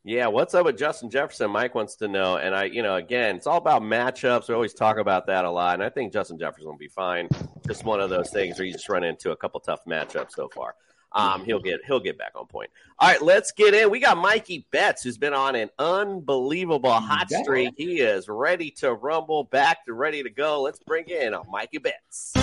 [0.04, 1.52] Yeah, what's up with Justin Jefferson?
[1.52, 2.38] Mike wants to know.
[2.38, 4.48] And I, you know, again, it's all about matchups.
[4.48, 5.76] We always talk about that a lot.
[5.76, 7.28] And I think Justin Jefferson will be fine.
[7.68, 10.48] Just one of those things where you just run into a couple tough matchups so
[10.48, 10.76] far.
[11.14, 12.70] Um, he'll get he'll get back on point.
[12.98, 13.90] All right, let's get in.
[13.90, 17.74] We got Mikey Bets, who's been on an unbelievable hot streak.
[17.76, 20.62] He is ready to rumble back to ready to go.
[20.62, 22.34] Let's bring in Mikey Bets.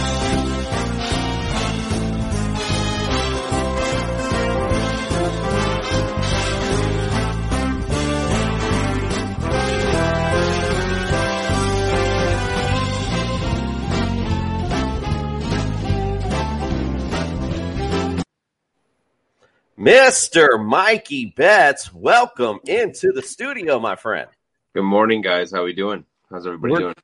[19.78, 20.62] Mr.
[20.64, 24.28] Mikey Bets, welcome into the studio, my friend.
[24.74, 25.52] Good morning, guys.
[25.52, 26.04] How we doing?
[26.30, 26.94] How's everybody We're- doing?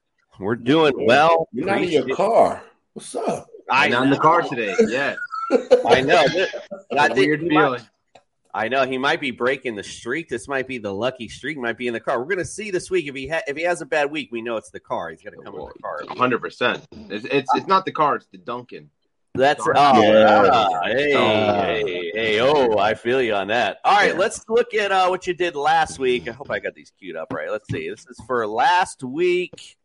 [0.40, 1.48] We're doing well.
[1.52, 2.60] You're not in your car.
[2.94, 3.46] What's up?
[3.70, 4.74] I I'm not in the car today.
[4.88, 5.14] Yeah.
[5.86, 6.24] I know.
[6.90, 7.80] I Got weird he might- feeling.
[8.52, 10.28] I know he might be breaking the streak.
[10.28, 11.56] This might be the lucky streak.
[11.58, 12.18] Might be in the car.
[12.18, 14.30] We're gonna see this week if he ha- if he has a bad week.
[14.32, 15.10] We know it's the car.
[15.10, 16.00] He's gonna oh, come in the car.
[16.16, 16.84] hundred percent.
[17.10, 18.14] It's, it's it's not the car.
[18.16, 18.90] It's the Duncan.
[19.36, 20.48] That's oh, Yeah.
[20.52, 21.52] ah, hey, Oh.
[21.64, 23.78] hey, hey, oh, I feel you on that.
[23.84, 24.18] All right, Yeah.
[24.18, 26.28] let's look at uh, what you did last week.
[26.28, 27.50] I hope I got these queued up right.
[27.50, 27.90] Let's see.
[27.90, 29.76] This is for last week.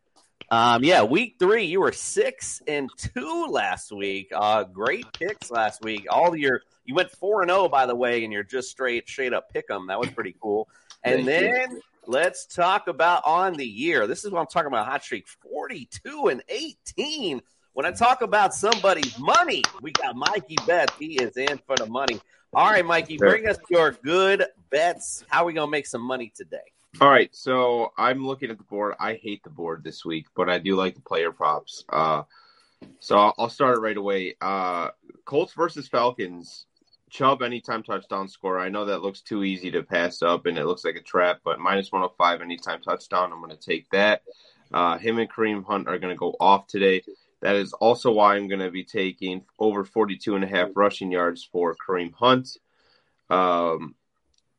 [0.52, 4.30] Um, yeah, week three, you were six and two last week.
[4.36, 6.06] Uh, great picks last week.
[6.12, 9.34] All your you went four and zero, by the way, and you're just straight straight
[9.34, 9.88] up pick 'em.
[9.88, 10.70] That was pretty cool.
[11.04, 11.52] And Thank you.
[11.54, 14.06] then let's talk about on the year.
[14.06, 14.86] This is what I'm talking about.
[14.88, 17.42] Hot streak, forty-two and eighteen.
[17.80, 20.92] When I talk about somebody's money, we got Mikey Bet.
[21.00, 22.20] He is in for the money.
[22.54, 25.24] All right, Mikey, bring us your good bets.
[25.30, 26.58] How are we gonna make some money today?
[27.00, 28.96] All right, so I'm looking at the board.
[29.00, 31.86] I hate the board this week, but I do like the player props.
[31.88, 32.24] Uh,
[33.00, 34.36] so I'll, start it right away.
[34.42, 34.89] Uh,
[35.24, 36.65] Colts versus Falcons.
[37.10, 38.60] Chubb anytime touchdown score.
[38.60, 41.39] I know that looks too easy to pass up, and it looks like a trap.
[41.46, 43.32] But minus 105 anytime touchdown.
[43.32, 44.24] I'm going to take that.
[44.74, 47.04] Uh, him and Kareem Hunt are going to go off today.
[47.41, 51.12] That is also why I'm going to be taking over 42 and a half rushing
[51.12, 52.58] yards for Kareem Hunt.
[53.30, 53.95] Um,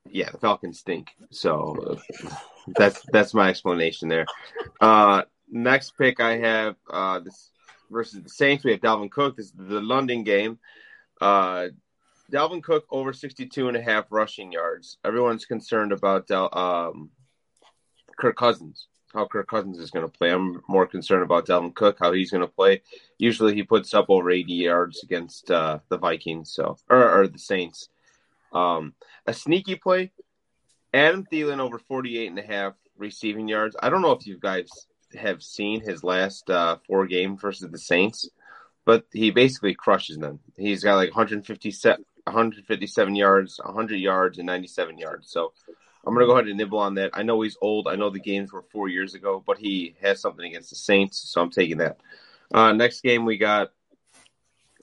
[0.08, 1.10] yeah, the Falcons stink.
[1.30, 1.98] So
[2.76, 4.26] that's that's my explanation there.
[4.80, 7.50] Uh, next pick I have uh, this
[7.90, 8.64] versus the Saints.
[8.64, 9.36] We have Dalvin Cook.
[9.36, 10.58] This is the London game.
[11.20, 11.68] Uh,
[12.30, 14.98] Dalvin Cook over 62 and a half rushing yards.
[15.04, 17.10] Everyone's concerned about Del, um,
[18.18, 18.86] Kirk Cousins.
[19.12, 20.30] How Kirk Cousins is going to play.
[20.30, 22.82] I'm more concerned about Dalvin Cook, how he's going to play.
[23.18, 27.38] Usually he puts up over 80 yards against uh, the Vikings, so or, or the
[27.38, 27.88] Saints.
[28.52, 28.94] Um,
[29.26, 30.12] a sneaky play,
[30.92, 33.76] Adam Thielen over 48 and a half receiving yards.
[33.80, 34.68] I don't know if you guys
[35.18, 38.28] have seen his last uh, four games versus the Saints,
[38.84, 40.40] but he basically crushes them.
[40.56, 45.30] He's got like 157, 157 yards, 100 yards, and 97 yards.
[45.30, 45.52] So
[46.06, 47.10] I'm going to go ahead and nibble on that.
[47.12, 47.86] I know he's old.
[47.86, 51.18] I know the games were four years ago, but he has something against the Saints,
[51.18, 51.98] so I'm taking that.
[52.52, 53.72] Uh, next game, we got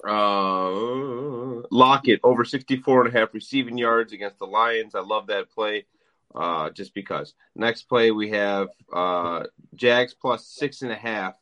[0.08, 0.70] uh,
[1.72, 4.96] Lockett over 64 and a half receiving yards against the Lions.
[4.96, 5.86] I love that play
[6.36, 7.34] uh, just because.
[7.56, 9.44] Next play, we have uh,
[9.76, 11.36] Jags plus six and a half.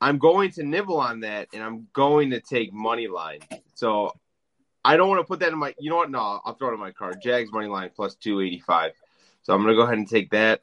[0.00, 3.40] I'm going to nibble on that, and I'm going to take money line.
[3.74, 4.12] So
[4.84, 5.74] I don't want to put that in my.
[5.78, 6.10] You know what?
[6.10, 7.20] No, I'll throw it in my card.
[7.22, 8.92] Jags money line plus two eighty five.
[9.42, 10.60] So I'm to go ahead and take that.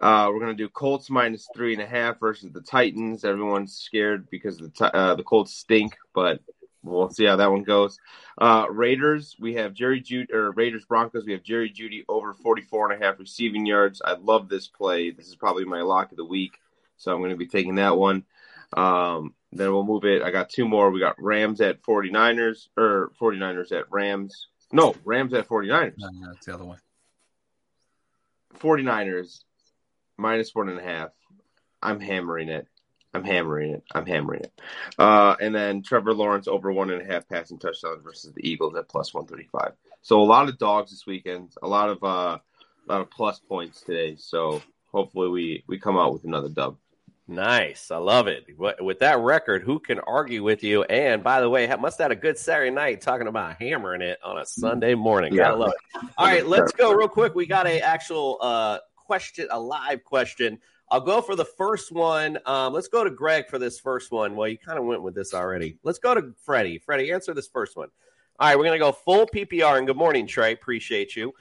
[0.00, 3.24] Uh, we're to do Colts minus three and a half versus the Titans.
[3.24, 6.40] Everyone's scared because the uh, the Colts stink, but
[6.82, 7.98] we'll see how that one goes.
[8.38, 11.26] Uh, Raiders, we have Jerry Jeudy or Raiders Broncos.
[11.26, 14.00] We have Jerry Jeudy over 44 and a half receiving yards.
[14.02, 15.10] I love this play.
[15.10, 16.58] This is probably my lock of the week,
[16.96, 18.24] so I'm going to be taking that one.
[18.74, 20.22] Um, then we'll move it.
[20.22, 20.90] I got two more.
[20.90, 24.48] We got Rams at 49ers or 49ers at Rams.
[24.72, 25.94] No, Rams at 49ers.
[25.98, 26.76] No, no, it's the other way.
[28.58, 29.42] 49ers
[30.16, 31.10] minus one and a half.
[31.82, 32.66] I'm hammering it.
[33.12, 33.82] I'm hammering it.
[33.92, 34.60] I'm hammering it.
[34.96, 38.76] Uh, and then Trevor Lawrence over one and a half passing touchdowns versus the Eagles
[38.76, 39.72] at plus 135.
[40.02, 41.50] So a lot of dogs this weekend.
[41.62, 44.14] A lot of uh, a lot of plus points today.
[44.16, 46.76] So hopefully we we come out with another dub.
[47.30, 47.92] Nice.
[47.92, 48.44] I love it.
[48.58, 50.82] With that record, who can argue with you?
[50.82, 54.18] And by the way, must have had a good Saturday night talking about hammering it
[54.24, 55.32] on a Sunday morning.
[55.32, 55.44] Yeah.
[55.44, 56.10] Gotta love it.
[56.18, 57.36] All right, let's go real quick.
[57.36, 60.58] We got a actual uh, question, a live question.
[60.90, 62.36] I'll go for the first one.
[62.46, 64.34] Um, let's go to Greg for this first one.
[64.34, 65.78] Well, you kind of went with this already.
[65.84, 66.78] Let's go to Freddie.
[66.78, 67.90] Freddie, answer this first one.
[68.40, 69.78] All right, we're going to go full PPR.
[69.78, 70.52] And good morning, Trey.
[70.52, 71.32] Appreciate you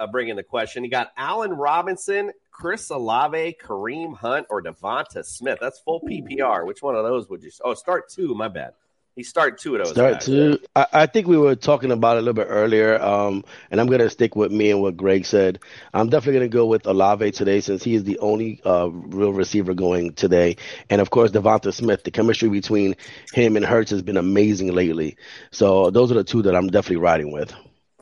[0.00, 0.82] uh, bringing the question.
[0.82, 5.58] You got Allen Robinson, Chris Olave, Kareem Hunt, or DeVonta Smith.
[5.60, 6.66] That's full PPR.
[6.66, 7.52] Which one of those would you?
[7.64, 8.34] Oh, start two.
[8.34, 8.72] My bad.
[9.14, 9.94] He start two of those.
[9.94, 10.24] Start guys.
[10.26, 10.60] to.
[10.74, 13.86] I, I think we were talking about it a little bit earlier, um, and I'm
[13.86, 15.60] going to stick with me and what Greg said.
[15.94, 19.32] I'm definitely going to go with Olave today since he is the only uh, real
[19.32, 20.56] receiver going today,
[20.90, 22.02] and of course DeVonta Smith.
[22.02, 22.96] The chemistry between
[23.32, 25.16] him and Hurts has been amazing lately.
[25.52, 27.54] So those are the two that I'm definitely riding with.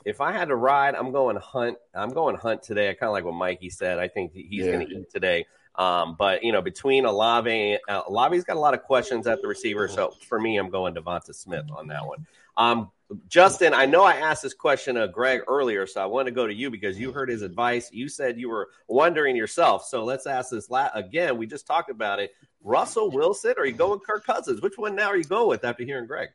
[0.07, 1.77] If I had to ride, I'm going Hunt.
[1.93, 2.89] I'm going Hunt today.
[2.89, 3.99] I kind of like what Mikey said.
[3.99, 4.73] I think he's Yeah.
[4.73, 5.47] going to eat today.
[5.75, 9.49] Um, but you know, between Olave, uh, Olave's got a lot of questions at the
[9.49, 9.89] receiver.
[9.89, 12.25] So for me, I'm going DeVonta Smith on that one.
[12.57, 12.91] Um,
[13.29, 16.47] Justin, I know I asked this question of Greg earlier, so I want to go
[16.47, 17.93] to you because you heard his advice.
[17.93, 19.85] You said you were wondering yourself.
[19.85, 21.37] So let's ask this la- again.
[21.37, 22.35] We just talked about it.
[22.65, 24.61] Russell Wilson, or are you going Kirk Cousins?
[24.61, 26.31] Which one now are you going with after hearing Greg?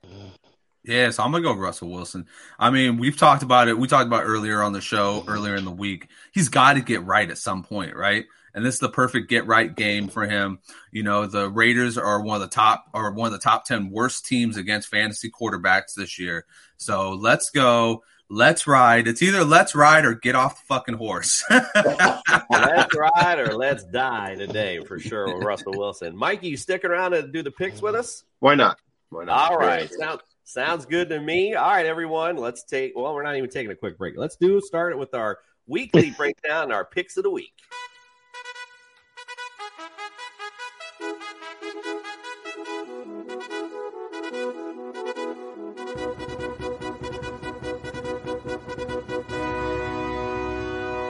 [0.84, 2.28] Yeah, so I'm gonna go Russell Wilson.
[2.58, 3.78] I mean, we've talked about it.
[3.78, 6.08] We talked about earlier on the show, earlier in the week.
[6.32, 8.26] He's got to get right at some point, right?
[8.54, 10.60] And this is the perfect get right game for him.
[10.92, 13.92] You know, the Raiders are one of the top or one of the top ten
[13.92, 16.46] worst teams against fantasy quarterbacks this year.
[16.78, 18.04] So let's go.
[18.28, 19.08] Let's ride.
[19.08, 21.44] It's either let's ride or get off the fucking horse.
[21.52, 26.16] let's ride or let's die today for sure with Russell Wilson.
[26.16, 28.24] Mikey, you stick around and do the picks with us?
[28.40, 28.80] Why not?
[29.10, 29.52] Why not?
[29.52, 29.92] All right.
[29.92, 30.22] Sounds
[30.52, 31.56] sounds good to me.
[31.56, 32.36] All right, everyone.
[32.36, 34.18] Let's take well, we're not even taking a quick break.
[34.18, 37.54] Let's do start it with our weekly breakdown, and our picks of the week.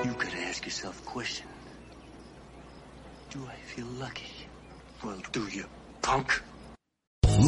[0.05, 1.47] You gotta ask yourself a question.
[3.31, 4.47] Do I feel lucky?
[5.03, 5.65] Well, do you,
[6.01, 6.41] punk?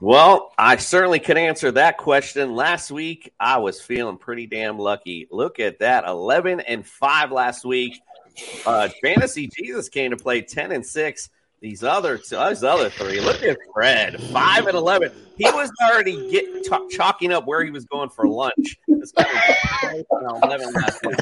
[0.00, 2.54] Well, I certainly can answer that question.
[2.54, 5.26] Last week, I was feeling pretty damn lucky.
[5.30, 8.00] Look at that, eleven and five last week.
[8.64, 11.30] Uh, Fantasy Jesus came to play ten and six.
[11.60, 13.20] These other two, these other three.
[13.20, 15.10] Look at Fred, five and eleven.
[15.36, 18.76] He was already get ch- chalking up where he was going for lunch.
[18.86, 19.26] Was 12
[20.12, 21.18] and 11 last week.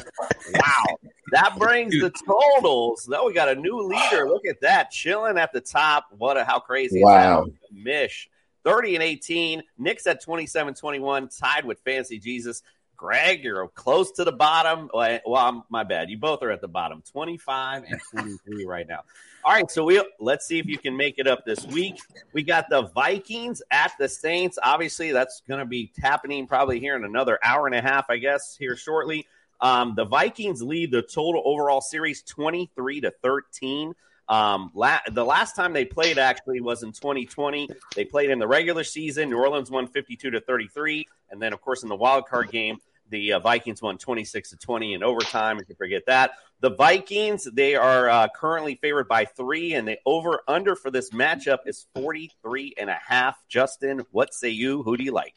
[0.53, 0.97] Wow,
[1.31, 3.07] that brings the totals.
[3.07, 4.27] Now we got a new leader.
[4.29, 6.05] Look at that, chilling at the top.
[6.15, 6.99] What a how crazy!
[6.99, 7.45] is Wow.
[7.45, 7.53] that?
[7.71, 8.29] Mish.
[8.67, 9.63] 30 and 18.
[9.77, 12.63] Nick's at 27 21, tied with Fancy Jesus.
[12.97, 14.89] Greg, you're close to the bottom.
[14.93, 16.09] Well, I'm, my bad.
[16.09, 19.03] You both are at the bottom, 25 and 23 right now.
[19.45, 22.01] All right, so we let's see if you can make it up this week.
[22.33, 24.59] We got the Vikings at the Saints.
[24.61, 28.17] Obviously, that's going to be happening probably here in another hour and a half, I
[28.17, 29.27] guess, here shortly.
[29.61, 33.95] Um, the Vikings lead the total overall series 23 to 13.
[34.29, 37.69] Um, la- the last time they played actually was in 2020.
[37.95, 39.29] They played in the regular season.
[39.29, 42.77] New Orleans won 52 to 33, and then of course in the wild card game,
[43.09, 45.59] the uh, Vikings won 26 to 20 in overtime.
[45.59, 49.97] If you forget that, the Vikings they are uh, currently favored by three, and the
[50.05, 53.41] over under for this matchup is 43 and a half.
[53.47, 54.83] Justin, what say you?
[54.83, 55.35] Who do you like?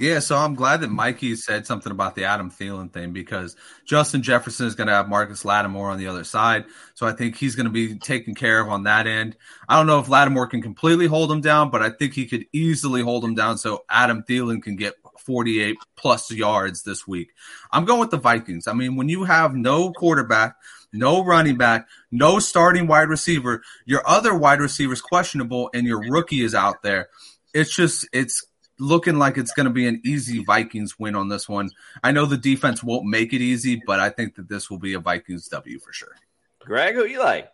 [0.00, 4.22] Yeah, so I'm glad that Mikey said something about the Adam Thielen thing because Justin
[4.22, 6.66] Jefferson is going to have Marcus Lattimore on the other side.
[6.94, 9.36] So I think he's going to be taken care of on that end.
[9.68, 12.46] I don't know if Lattimore can completely hold him down, but I think he could
[12.52, 17.32] easily hold him down so Adam Thielen can get 48 plus yards this week.
[17.72, 18.68] I'm going with the Vikings.
[18.68, 20.54] I mean, when you have no quarterback,
[20.92, 26.08] no running back, no starting wide receiver, your other wide receiver is questionable, and your
[26.08, 27.08] rookie is out there.
[27.52, 28.46] It's just, it's
[28.78, 31.70] looking like it's going to be an easy Vikings win on this one.
[32.02, 34.94] I know the defense won't make it easy, but I think that this will be
[34.94, 36.16] a Vikings W for sure.
[36.60, 37.50] Greg, who you like?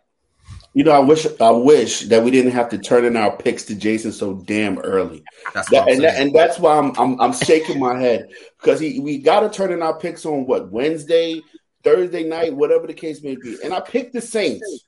[0.73, 3.63] You know, I wish I wish that we didn't have to turn in our picks
[3.65, 5.23] to Jason so damn early.
[5.53, 8.99] That's That- and, that, and that's why I'm I'm, I'm shaking my head because he
[8.99, 11.41] we got to turn in our picks on what Wednesday,
[11.83, 13.57] Thursday night, whatever the case may be.
[13.63, 14.83] And I picked the Saints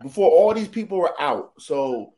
[0.00, 1.52] before all these people were out.
[1.58, 2.14] So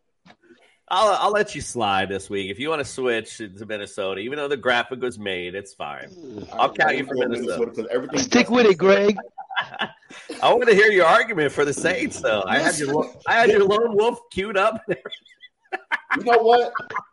[0.90, 4.20] I'll, I'll let you slide this week if you want to switch to Minnesota.
[4.20, 6.10] Even though the graphic was made, it's fine.
[6.52, 7.66] I'll count you for I'm Minnesota.
[7.66, 8.18] because everything.
[8.18, 9.16] Stick with it, Greg.
[10.42, 12.42] I want to hear your argument for the Saints, though.
[12.46, 14.82] I had your I had your lone wolf queued up.
[16.16, 16.72] You know what?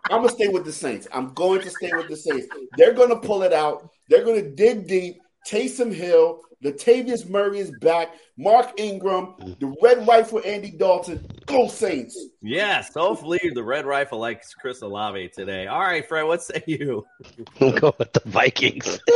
[0.10, 1.08] I'm gonna stay with the Saints.
[1.14, 2.48] I'm going to stay with the Saints.
[2.78, 3.92] They're gonna pull it out.
[4.10, 5.22] They're gonna dig deep.
[5.48, 8.10] Taysom Hill, Latavius Murray is back.
[8.38, 11.26] Mark Ingram, the Red Rifle, Andy Dalton.
[11.46, 12.22] Go Saints!
[12.42, 15.68] yes, hopefully the Red Rifle likes Chris Olave today.
[15.68, 17.06] All right, Fred, what say you?
[17.62, 19.00] I'm going with the Vikings.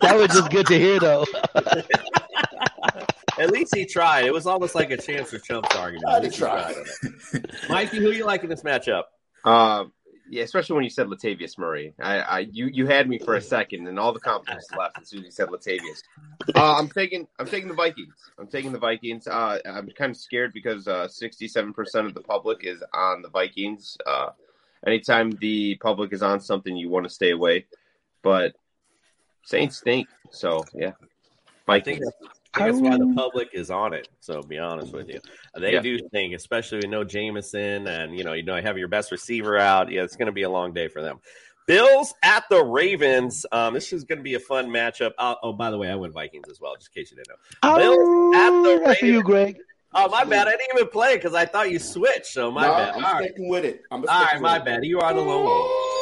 [0.00, 1.26] that was just good to hear, though.
[3.38, 4.24] At least he tried.
[4.24, 6.08] It was almost like a chance for Chump's argument.
[6.08, 6.74] At least he tried.
[7.68, 9.02] Mikey, who you like in this matchup?
[9.44, 9.84] Uh,
[10.28, 11.94] yeah, especially when you said Latavius Murray.
[12.00, 15.08] I, I, you, you had me for a second, and all the confidence left as
[15.08, 16.02] soon as you said Latavius.
[16.54, 18.14] Uh, I'm taking, I'm taking the Vikings.
[18.38, 19.26] I'm taking the Vikings.
[19.26, 23.96] Uh, I'm kind of scared because uh, 67% of the public is on the Vikings.
[24.06, 24.30] Uh,
[24.86, 27.66] anytime the public is on something, you want to stay away.
[28.22, 28.54] But
[29.44, 30.92] Saints stink, so yeah,
[31.68, 32.12] I think Vikings.
[32.54, 34.08] I think that's why the public is on it.
[34.20, 35.20] So be honest with you,
[35.58, 35.80] they Yeah.
[35.80, 39.58] do think, especially with know Jamison, and you know, you know, have your best receiver
[39.58, 39.90] out.
[39.90, 41.20] Yeah, it's going to be a long day for them.
[41.66, 43.46] Bills at the Ravens.
[43.50, 45.12] Um, this is going to be a fun matchup.
[45.18, 47.30] Oh, oh, by the way, I went Vikings as well, just in case you didn't
[47.30, 47.74] know.
[47.76, 49.24] Bills at the That's for you, Ravens.
[49.24, 49.58] Greg.
[49.94, 50.48] Oh, my bad.
[50.48, 52.26] I didn't even play because I thought you switched.
[52.26, 52.94] So my Nah, bad.
[52.96, 53.24] I'm All right.
[53.24, 53.82] sticking with it.
[53.90, 54.64] I'm All right, sticking my it.
[54.64, 54.84] bad.
[54.84, 55.93] You are the lone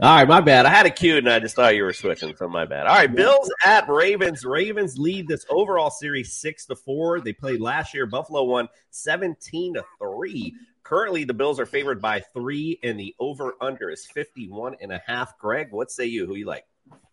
[0.00, 0.64] All right, my bad.
[0.64, 2.86] I had a cue and I just thought you were switching, so my bad.
[2.86, 4.44] All right, Bills at Ravens.
[4.44, 7.20] Ravens lead this overall series six to four.
[7.20, 8.06] They played last year.
[8.06, 10.54] Buffalo won seventeen to three.
[10.84, 15.02] Currently, the Bills are favored by three, and the over under is 51 and a
[15.04, 15.36] half.
[15.36, 16.26] Greg, what say you?
[16.26, 16.64] Who you like?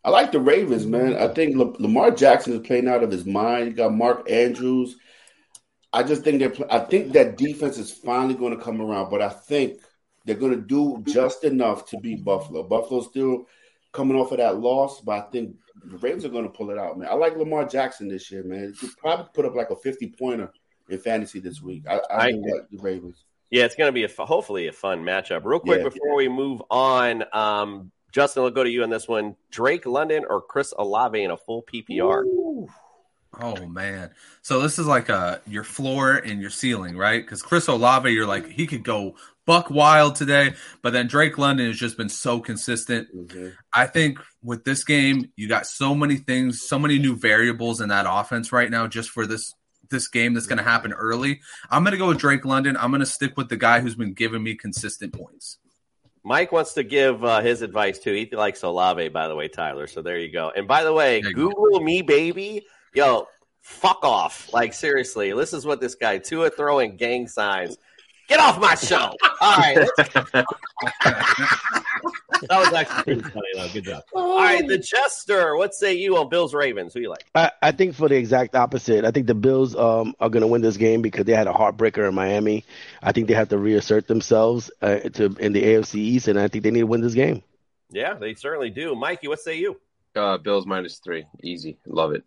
[0.03, 1.17] I like the Ravens, man.
[1.17, 3.65] I think Lamar Jackson is playing out of his mind.
[3.65, 4.95] You got Mark Andrews.
[5.91, 6.53] I just think they're.
[6.71, 9.79] I think that defense is finally going to come around, but I think
[10.25, 12.63] they're going to do just enough to beat Buffalo.
[12.63, 13.47] Buffalo's still
[13.93, 15.55] coming off of that loss, but I think
[15.85, 17.07] the Ravens are going to pull it out, man.
[17.09, 18.73] I like Lamar Jackson this year, man.
[18.79, 20.51] He could probably put up like a fifty pointer
[20.89, 21.83] in fantasy this week.
[21.89, 23.23] I, I, I- like the Ravens.
[23.51, 25.45] Yeah, it's going to be a, hopefully a fun matchup.
[25.45, 25.89] Real quick Yeah.
[25.89, 29.35] before we move on, um, Justin, I'll go to you on this one.
[29.51, 32.23] Drake London or Chris Olave in a full PPR?
[33.41, 34.11] Oh man.
[34.41, 37.21] So this is like uh your floor and your ceiling, right?
[37.23, 39.15] Because Chris Olave, you're like he could go
[39.45, 43.07] buck wild today, but then Drake London has just been so consistent.
[43.73, 47.89] I think with this game, you got so many things, so many new variables in
[47.89, 49.53] that offense right now, just for this
[49.91, 51.41] this game that's going to happen early.
[51.69, 52.75] I'm going to go with Drake London.
[52.75, 55.59] I'm going to stick with the guy who's been giving me consistent points.
[56.23, 58.13] Mike wants to give uh, his advice too.
[58.13, 59.85] He likes Olave, by the way, Tyler.
[59.85, 60.51] So there you go.
[60.55, 62.65] And by the way, Google me, baby.
[62.95, 63.27] Yo,
[63.61, 64.51] fuck off.
[64.51, 67.77] Like seriously, this is what this guy Tua throwing gang signs.
[68.27, 69.13] Get off my show.
[69.41, 69.75] All right.
[72.41, 73.69] that was actually pretty funny though.
[73.71, 74.03] Good job.
[74.13, 75.55] All right, the Jester.
[75.55, 76.93] What say you on Bills Ravens?
[76.93, 77.25] Who you like?
[77.35, 79.05] I, I think for the exact opposite.
[79.05, 81.53] I think the Bills um, are going to win this game because they had a
[81.53, 82.65] heartbreaker in Miami.
[83.03, 86.47] I think they have to reassert themselves uh, to in the AFC East, and I
[86.47, 87.43] think they need to win this game.
[87.91, 88.95] Yeah, they certainly do.
[88.95, 89.79] Mikey, what say you?
[90.15, 92.23] Uh, Bills minus three, easy, love it.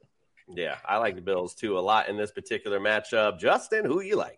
[0.54, 3.38] Yeah, I like the Bills too a lot in this particular matchup.
[3.38, 4.37] Justin, who you like?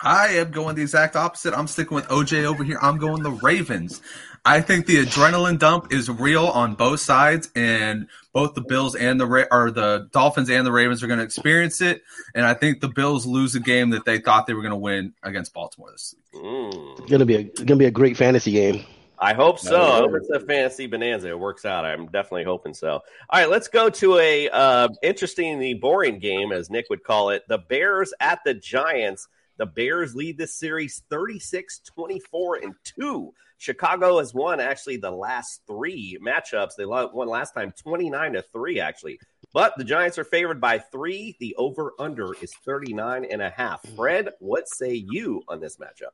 [0.00, 1.54] I am going the exact opposite.
[1.54, 2.78] I'm sticking with OJ over here.
[2.80, 4.00] I'm going the Ravens.
[4.44, 9.20] I think the adrenaline dump is real on both sides, and both the Bills and
[9.20, 12.02] the Ra- or the Dolphins and the Ravens are going to experience it.
[12.34, 14.76] And I think the Bills lose a game that they thought they were going to
[14.76, 16.42] win against Baltimore this week.
[16.44, 17.10] Mm.
[17.10, 18.84] Gonna be a gonna be a great fantasy game.
[19.20, 19.80] I hope so.
[19.80, 21.28] I hope it's a fantasy bonanza.
[21.28, 21.84] It works out.
[21.84, 22.90] I'm definitely hoping so.
[22.90, 23.02] All
[23.32, 27.42] right, let's go to a uh, interestingly boring game, as Nick would call it.
[27.48, 29.28] The Bears at the Giants.
[29.56, 33.34] The Bears lead this series 36 24 and 2.
[33.58, 36.76] Chicago has won actually the last three matchups.
[36.76, 39.18] They won last time 29 to 3, actually.
[39.52, 41.36] But the Giants are favored by three.
[41.40, 43.84] The over under is 39 and a half.
[43.96, 46.12] Fred, what say you on this matchup?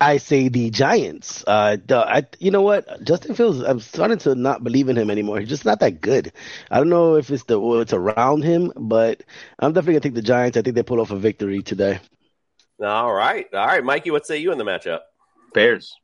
[0.00, 1.44] I say the Giants.
[1.46, 3.02] Uh, the, I, you know what?
[3.04, 3.60] Justin Fields.
[3.60, 5.40] I'm starting to not believe in him anymore.
[5.40, 6.32] He's just not that good.
[6.70, 9.22] I don't know if it's the well, it's around him, but
[9.58, 10.56] I'm definitely gonna take the Giants.
[10.56, 12.00] I think they pull off a victory today.
[12.82, 13.46] All right.
[13.52, 15.00] All right, Mikey, what say you in the matchup?
[15.52, 15.94] Bears.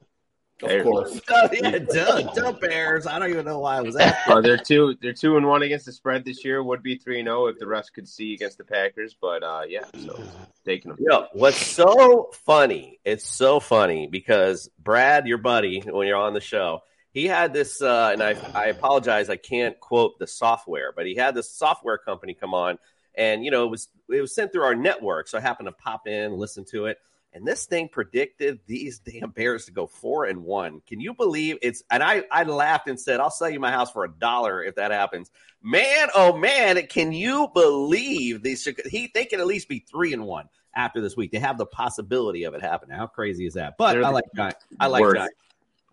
[0.63, 0.83] Of Bears.
[0.85, 1.21] course.
[1.31, 3.07] Oh, yeah, duh, duh, Bears.
[3.07, 4.17] I don't even know why I was at.
[4.27, 4.97] Uh, they're two.
[5.03, 6.63] They're two and one against the spread this year.
[6.63, 9.15] Would be three and zero if the refs could see against the Packers.
[9.21, 10.19] But uh, yeah, so
[10.65, 10.99] taking them.
[11.01, 13.01] Yo, what's so funny?
[13.05, 16.83] It's so funny because Brad, your buddy, when you're on the show,
[17.17, 21.15] he had this, uh, and I, I apologize, I can't quote the software, but he
[21.15, 22.79] had this software company come on,
[23.15, 25.73] and you know it was it was sent through our network, so I happened to
[25.73, 26.99] pop in, listen to it,
[27.37, 30.81] and this thing predicted these damn Bears to go four and one.
[30.87, 31.83] Can you believe it's?
[31.91, 34.77] And I I laughed and said, I'll sell you my house for a dollar if
[34.77, 35.31] that happens.
[35.63, 38.67] Man, oh man, can you believe these?
[38.91, 41.31] He they can at least be three and one after this week.
[41.31, 42.97] They have the possibility of it happening.
[42.97, 43.75] How crazy is that?
[43.77, 44.65] But They're I like Giants.
[44.81, 45.35] I like worst- Giants.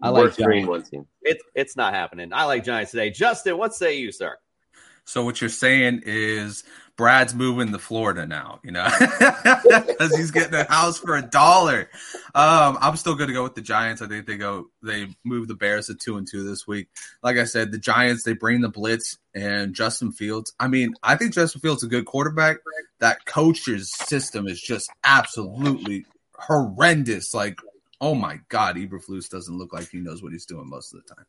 [0.02, 0.92] I like worst three and Giants.
[0.92, 1.08] one team.
[1.22, 2.32] It's it's not happening.
[2.34, 3.10] I like Giants today.
[3.10, 4.38] Justin, what say you, sir?
[5.06, 6.64] So what you're saying is
[6.96, 11.90] Brad's moving to Florida now, you know, because he's getting a house for a dollar.
[12.36, 14.02] Um, I'm still going to go with the Giants.
[14.02, 16.90] I think they go, they move the Bears to two and two this week.
[17.24, 20.54] Like I said, the Giants they bring the blitz and Justin Fields.
[20.60, 22.58] I mean, I think Justin Fields is a good quarterback.
[23.00, 27.34] That coach's system is just absolutely horrendous.
[27.34, 27.58] Like,
[28.02, 31.16] oh my God, Eberflus doesn't look like he knows what he's doing most of the
[31.16, 31.26] time.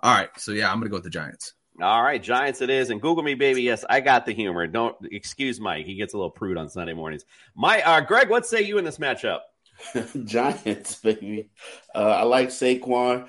[0.00, 1.54] All right, so yeah, I'm going to go with the Giants.
[1.82, 2.90] All right, Giants it is.
[2.90, 3.62] And Google me, baby.
[3.62, 4.66] Yes, I got the humor.
[4.66, 5.86] Don't excuse Mike.
[5.86, 7.24] He gets a little prude on Sunday mornings.
[7.54, 9.40] My uh, Greg, what say you in this matchup?
[10.24, 11.50] Giants, baby.
[11.94, 13.28] Uh, I like Saquon.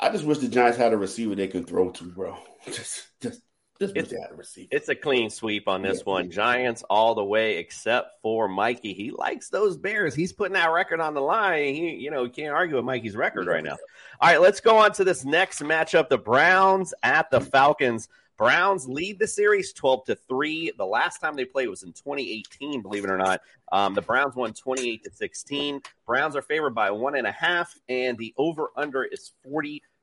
[0.00, 2.36] I just wish the Giants had a receiver they can throw to, bro.
[2.66, 3.40] Just, just,
[3.82, 4.74] just wish they had a.
[4.74, 6.30] It's a clean sweep on this one.
[6.30, 8.94] Giants all the way, except for Mikey.
[8.94, 10.14] He likes those Bears.
[10.14, 11.74] He's putting that record on the line.
[11.74, 13.76] He, you know, can't argue with Mikey's record right now.
[14.20, 18.08] All right, let's go on to this next matchup: the Browns at the Falcons.
[18.38, 20.72] Browns lead the series 12 to 3.
[20.76, 23.40] The last time they played was in 2018, believe it or not.
[23.70, 25.80] Um, the Browns won 28 to 16.
[26.06, 29.32] Browns are favored by one and a half, and the over under is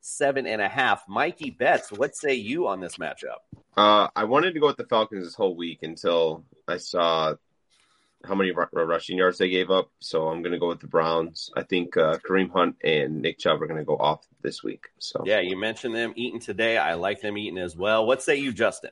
[0.01, 1.03] 47 and a half.
[1.07, 3.39] Mikey Bets, what say you on this matchup?
[3.75, 7.35] Uh, I wanted to go with the Falcons this whole week until I saw
[8.23, 9.89] how many ru- rushing yards they gave up.
[9.99, 11.51] So I'm going to go with the Browns.
[11.55, 14.87] I think uh, Kareem Hunt and Nick Chubb are going to go off this week.
[14.99, 16.77] So Yeah, you mentioned them eating today.
[16.77, 18.05] I like them eating as well.
[18.05, 18.91] What say you, Justin?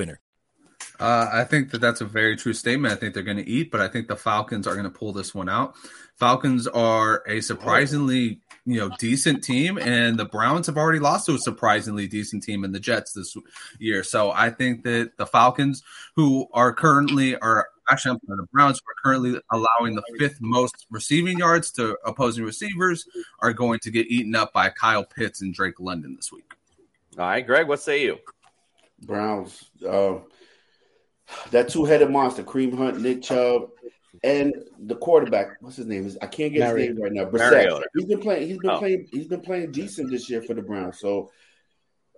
[0.01, 0.19] winner.
[0.99, 2.93] Uh, I think that that's a very true statement.
[2.93, 5.13] I think they're going to eat, but I think the Falcons are going to pull
[5.13, 5.75] this one out.
[6.17, 11.35] Falcons are a surprisingly, you know, decent team, and the Browns have already lost to
[11.35, 13.35] a surprisingly decent team in the Jets this
[13.79, 14.03] year.
[14.03, 15.83] So I think that the Falcons,
[16.15, 20.85] who are currently are actually I'm the Browns who are currently allowing the fifth most
[20.91, 23.07] receiving yards to opposing receivers,
[23.39, 26.53] are going to get eaten up by Kyle Pitts and Drake London this week.
[27.17, 28.19] All right, Greg, what say you?
[29.01, 29.63] Browns.
[29.87, 30.15] Uh,
[31.51, 33.69] that two-headed monster, Kareem Hunt, Nick Chubb,
[34.23, 35.61] and the quarterback.
[35.61, 36.09] What's his name?
[36.21, 36.79] I can't get Mariota.
[36.81, 37.25] his name right now.
[37.25, 37.51] Brissett.
[37.51, 37.85] Mariota.
[37.95, 38.47] He's been playing.
[38.47, 38.79] He's been Oh.
[38.79, 39.07] playing.
[39.11, 40.99] He's been playing decent this year for the Browns.
[40.99, 41.31] So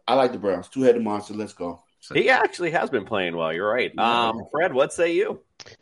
[0.07, 0.67] I like the Browns.
[0.69, 1.33] Two-headed monster.
[1.33, 1.83] Let's go.
[2.13, 3.53] He actually has been playing well.
[3.53, 3.97] You're right.
[3.97, 5.39] Um, Fred, what say you?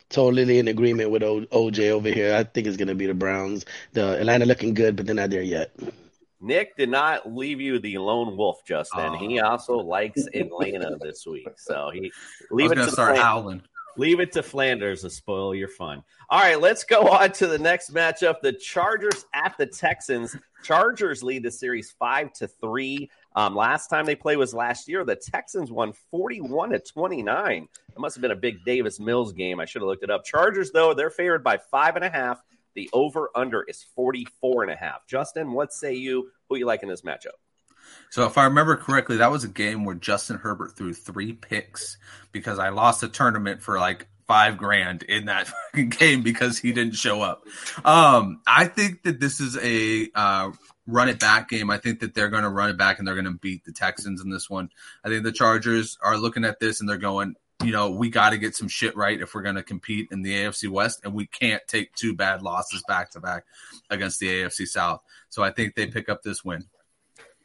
[0.08, 2.36] Totally in agreement with o- OJ over here.
[2.36, 3.64] I think it's going to be the Browns.
[3.92, 5.72] The Atlanta looking good, but they're not there yet.
[6.42, 9.14] Nick did not leave you the lone wolf, Justin.
[9.14, 12.12] He also likes Atlanta this week, so he
[12.50, 13.24] leave it to start plan.
[13.24, 13.62] howling.
[13.96, 16.02] Leave it to Flanders to spoil your fun.
[16.30, 18.40] All right, let's go on to the next matchup.
[18.40, 20.34] The Chargers at the Texans.
[20.64, 23.10] Chargers lead the series five to three.
[23.36, 25.04] Um, last time they played was last year.
[25.04, 27.68] The Texans won 41 to 29.
[27.90, 29.60] It must have been a big Davis Mills game.
[29.60, 30.24] I should have looked it up.
[30.24, 32.42] Chargers, though, they're favored by five and a half.
[32.74, 35.06] The over under is 44 and a half.
[35.06, 36.30] Justin, what say you?
[36.48, 37.38] Who you like in this matchup?
[38.10, 41.98] So if I remember correctly, that was a game where Justin Herbert threw three picks
[42.30, 45.52] because I lost a tournament for like five grand in that
[45.98, 47.44] game because he didn't show up.
[47.84, 50.52] Um, I think that this is a uh,
[50.86, 51.70] run it back game.
[51.70, 53.72] I think that they're going to run it back and they're going to beat the
[53.72, 54.70] Texans in this one.
[55.04, 58.30] I think the Chargers are looking at this and they're going, you know, we got
[58.30, 61.14] to get some shit right if we're going to compete in the AFC West, and
[61.14, 63.44] we can't take two bad losses back to back
[63.90, 65.00] against the AFC South.
[65.28, 66.64] So I think they pick up this win.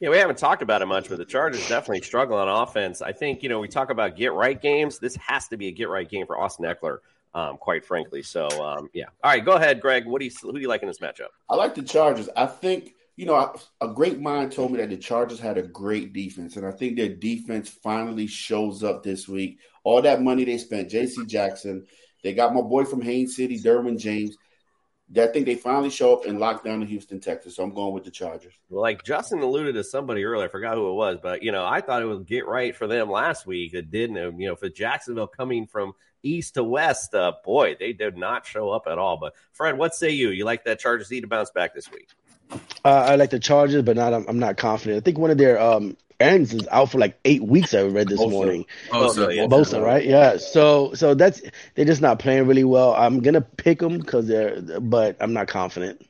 [0.00, 3.02] Yeah, we haven't talked about it much, but the Chargers definitely struggle on offense.
[3.02, 5.00] I think, you know, we talk about get right games.
[5.00, 6.98] This has to be a get right game for Austin Ekeler,
[7.34, 8.22] um, quite frankly.
[8.22, 9.06] So, um, yeah.
[9.24, 10.06] All right, go ahead, Greg.
[10.06, 11.28] What do you, who do you like in this matchup?
[11.50, 12.28] I like the Chargers.
[12.36, 16.12] I think, you know, a great mind told me that the Chargers had a great
[16.12, 19.58] defense, and I think their defense finally shows up this week.
[19.88, 21.24] All that money they spent, J.C.
[21.24, 21.86] Jackson,
[22.22, 24.36] they got my boy from Haines City, Derwin James.
[25.16, 27.56] I think they finally show up and lock down the Houston, Texas.
[27.56, 28.52] So I'm going with the Chargers.
[28.68, 31.64] Well, like Justin alluded to somebody earlier, I forgot who it was, but you know,
[31.64, 33.72] I thought it would get right for them last week.
[33.72, 34.38] It didn't.
[34.38, 38.68] You know, for Jacksonville coming from east to west, uh, boy, they did not show
[38.68, 39.16] up at all.
[39.16, 40.28] But Fred, what say you?
[40.28, 42.10] You like that Chargers need to bounce back this week?
[42.84, 44.12] Uh, I like the Chargers, but not.
[44.12, 44.98] I'm, I'm not confident.
[44.98, 47.74] I think one of their um ends is out for like eight weeks.
[47.74, 48.30] I read this Bosa.
[48.30, 48.66] morning.
[48.90, 49.46] Bosa, yeah.
[49.46, 50.04] Bosa, right?
[50.04, 50.36] Yeah.
[50.38, 51.42] So, so that's
[51.74, 52.94] they're just not playing really well.
[52.94, 56.04] I'm gonna pick them because they're, but I'm not confident.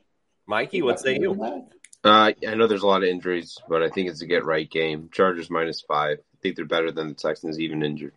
[0.47, 1.67] Mikey, what say you?
[2.03, 4.69] Uh, I know there's a lot of injuries, but I think it's a get right
[4.69, 5.09] game.
[5.11, 6.19] Chargers minus five.
[6.19, 8.13] I think they're better than the Texans, even injured.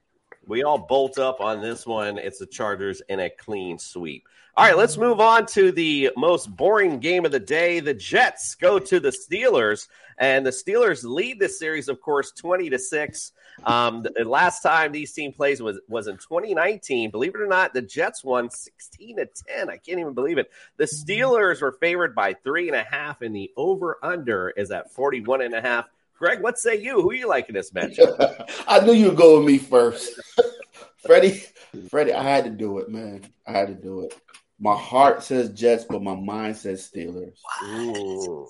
[0.47, 2.19] We all bolt up on this one.
[2.19, 4.29] It's the Chargers in a clean sweep.
[4.55, 7.81] All right, let's move on to the most boring game of the day.
[7.81, 9.89] The Jets go to the Steelers,
[10.19, 13.33] and the Steelers lead this series, of course, twenty to six.
[13.65, 17.11] Um, the last time these team plays was was in 2019.
[17.11, 19.71] Believe it or not, the Jets won 16 to 10.
[19.71, 20.51] I can't even believe it.
[20.77, 24.93] The Steelers were favored by three and a half, and the over under is at
[24.93, 25.87] 41 and a half.
[26.23, 27.03] Greg, what say you?
[27.03, 28.49] Who are you liking this matchup?
[28.69, 30.21] I knew you would go with me first.
[31.05, 31.43] Freddie,
[31.91, 33.23] Freddie, I had to do it, man.
[33.45, 34.15] I had to do it.
[34.61, 37.39] My heart says Jets, but my mind says Steelers.
[37.65, 38.47] Ooh.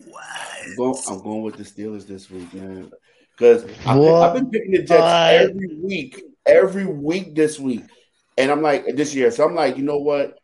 [0.00, 2.92] I'm going, I'm going with the Steelers this week, man.
[3.36, 5.32] Because I've, I've been picking the Jets What?
[5.32, 7.82] every week, every week this week.
[8.36, 9.32] And I'm like, this year.
[9.32, 10.38] So I'm like, you know what?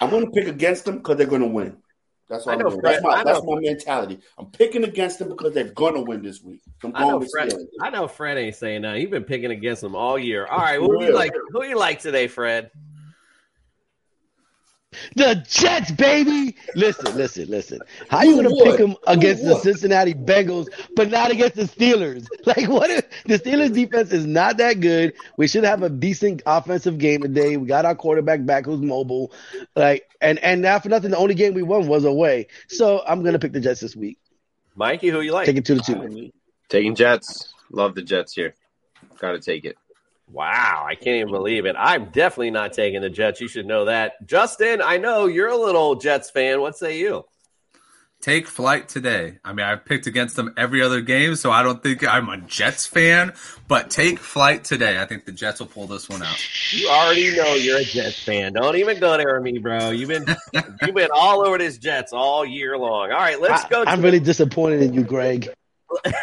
[0.00, 1.78] I'm going to pick against them because they're going to win.
[2.32, 2.80] That's what I I'm.
[2.80, 4.18] Fred, That's, my, that's my mentality.
[4.38, 6.62] I'm picking against them because they're going to win this week.
[6.82, 7.52] I'm I know Fred.
[7.82, 8.98] I know Fred ain't saying that.
[8.98, 10.46] You've been picking against them all year.
[10.46, 11.34] All right, who do you like?
[11.50, 12.70] Who you like today, Fred?
[15.16, 16.56] The Jets, baby.
[16.74, 17.80] Listen, listen, listen.
[18.08, 18.64] How You you gonna would.
[18.64, 19.56] pick them against You the.
[19.60, 22.26] Cincinnati Bengals, but not against the Steelers?
[22.46, 22.90] Like, what?
[22.90, 25.14] If, the Steelers defense is not that good.
[25.36, 27.56] We should have a decent offensive game today.
[27.56, 29.32] We got our quarterback back who's mobile.
[29.76, 32.48] Like, and and not for nothing, the only game we won was away.
[32.68, 34.18] So I'm gonna pick the Jets this week.
[34.74, 35.46] Mikey, who you like?
[35.46, 36.32] Take it to the two.
[36.68, 37.52] Taking Jets.
[37.70, 38.54] Love the Jets here.
[39.18, 39.76] Got to take it.
[40.32, 41.76] Wow, I can't even believe it.
[41.78, 43.40] I'm definitely not taking the Jets.
[43.42, 44.26] You should know that.
[44.26, 46.62] Justin, I know you're a little Jets fan.
[46.62, 47.26] What say you?
[48.22, 49.38] Take flight today.
[49.44, 52.38] I mean, I've picked against them every other game, so I don't think I'm a
[52.38, 53.34] Jets fan,
[53.68, 55.02] but take flight today.
[55.02, 56.38] I think the Jets will pull this one out.
[56.72, 58.54] You already know you're a Jets fan.
[58.54, 59.90] Don't even go there with me, bro.
[59.90, 60.24] You've been
[60.82, 63.10] you've been all over this Jets all year long.
[63.10, 63.82] All right, let's go.
[63.82, 65.50] I, am to really disappointed in you, Greg.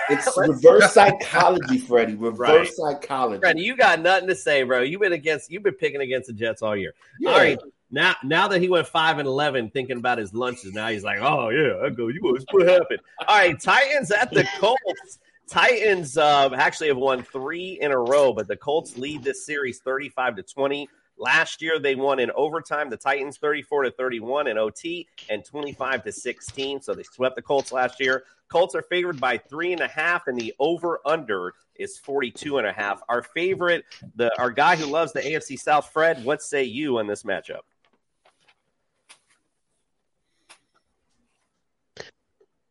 [0.09, 2.15] It's reverse psychology, Freddie.
[2.15, 3.39] Reverse psychology.
[3.39, 4.81] Fred, you got nothing to say, bro.
[4.81, 6.93] You've been against you've been picking against the Jets all year.
[7.19, 7.31] Yeah.
[7.31, 7.59] All right.
[7.91, 11.19] Now now that he went five and eleven thinking about his lunches, now he's like,
[11.21, 12.99] Oh yeah, I go, you guys, what happened?
[13.27, 15.19] All right, Titans at the Colts.
[15.49, 19.79] Titans uh, actually have won three in a row, but the Colts lead this series
[19.79, 20.87] 35 to 20.
[21.19, 26.03] Last year they won in overtime, the Titans 34 to 31 in OT and 25
[26.05, 26.81] to 16.
[26.81, 28.23] So they swept the Colts last year.
[28.47, 32.65] Colts are favored by three and a half, and the over under is 42 and
[32.65, 33.01] a half.
[33.07, 37.05] Our favorite, the our guy who loves the AFC South, Fred, what say you on
[37.05, 37.61] this matchup?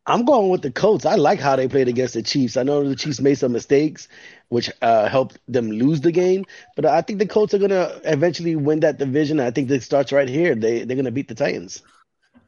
[0.09, 1.05] I'm going with the Colts.
[1.05, 2.57] I like how they played against the Chiefs.
[2.57, 4.09] I know the Chiefs made some mistakes,
[4.49, 6.47] which uh, helped them lose the game.
[6.77, 9.39] But I think the Colts are going to eventually win that division.
[9.39, 10.55] I think it starts right here.
[10.55, 11.83] They they're going to beat the Titans.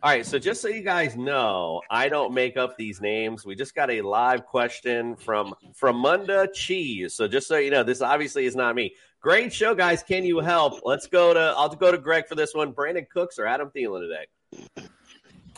[0.03, 3.45] All right, so just so you guys know, I don't make up these names.
[3.45, 7.13] We just got a live question from from Munda Cheese.
[7.13, 8.95] So just so you know, this obviously is not me.
[9.21, 10.03] Great show, guys.
[10.03, 10.81] Can you help?
[10.87, 11.53] Let's go to.
[11.55, 12.73] I'll go to Greg for this one.
[12.73, 14.89] Brandin Cooks or Adam Thielen today.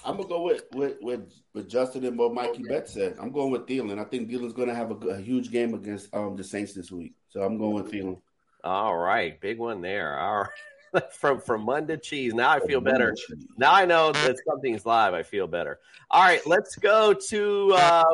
[0.05, 3.17] I'm gonna go with with with, with Justin and what Mikey Bet said.
[3.21, 3.99] I'm going with Thielen.
[3.99, 7.15] I think Thielen's gonna have a, a huge game against um the Saints this week.
[7.29, 8.21] So I'm going with Thielen.
[8.65, 10.19] All right, big one there.
[10.19, 10.47] All
[10.95, 12.35] right, from from Mund to cheese.
[12.35, 13.15] Now I feel better.
[13.57, 15.15] Now I know that something's live.
[15.15, 15.79] I feel better.
[16.11, 18.05] All right, let's go to uh,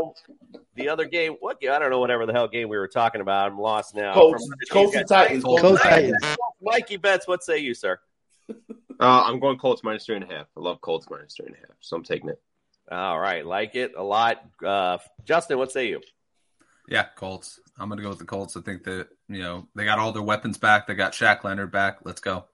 [0.75, 1.37] the other game.
[1.41, 1.73] What game?
[1.73, 2.01] I don't know.
[2.01, 3.51] Whatever the hell game we were talking about.
[3.51, 4.15] I'm lost now.
[4.15, 5.45] Colts- From Mund Colts and Titans.
[5.45, 6.17] Colts Colts and Titans.
[6.23, 6.39] Titans.
[6.63, 7.27] Mikey bets.
[7.27, 7.99] What say you, sir?
[9.01, 10.47] Uh, I'm going Colts minus three and a half.
[10.57, 12.41] I love Colts minus three and a half, so I'm taking it.
[12.91, 14.43] All right, like it a lot.
[14.65, 16.01] Uh, Justin, what say you?
[16.89, 17.61] Yeah, Colts.
[17.79, 18.57] I'm gonna go with the Colts.
[18.57, 20.87] I think that you know they got all their weapons back.
[20.87, 21.99] They got Shaq Leonard back.
[22.05, 22.47] Let's go.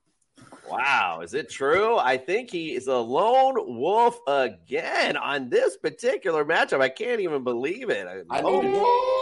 [0.69, 1.99] Wow, is it true?
[1.99, 6.81] I think he is a lone wolf again on this particular matchup.
[6.81, 8.07] I can't even believe it.
[8.31, 9.15] I Lone need wolf.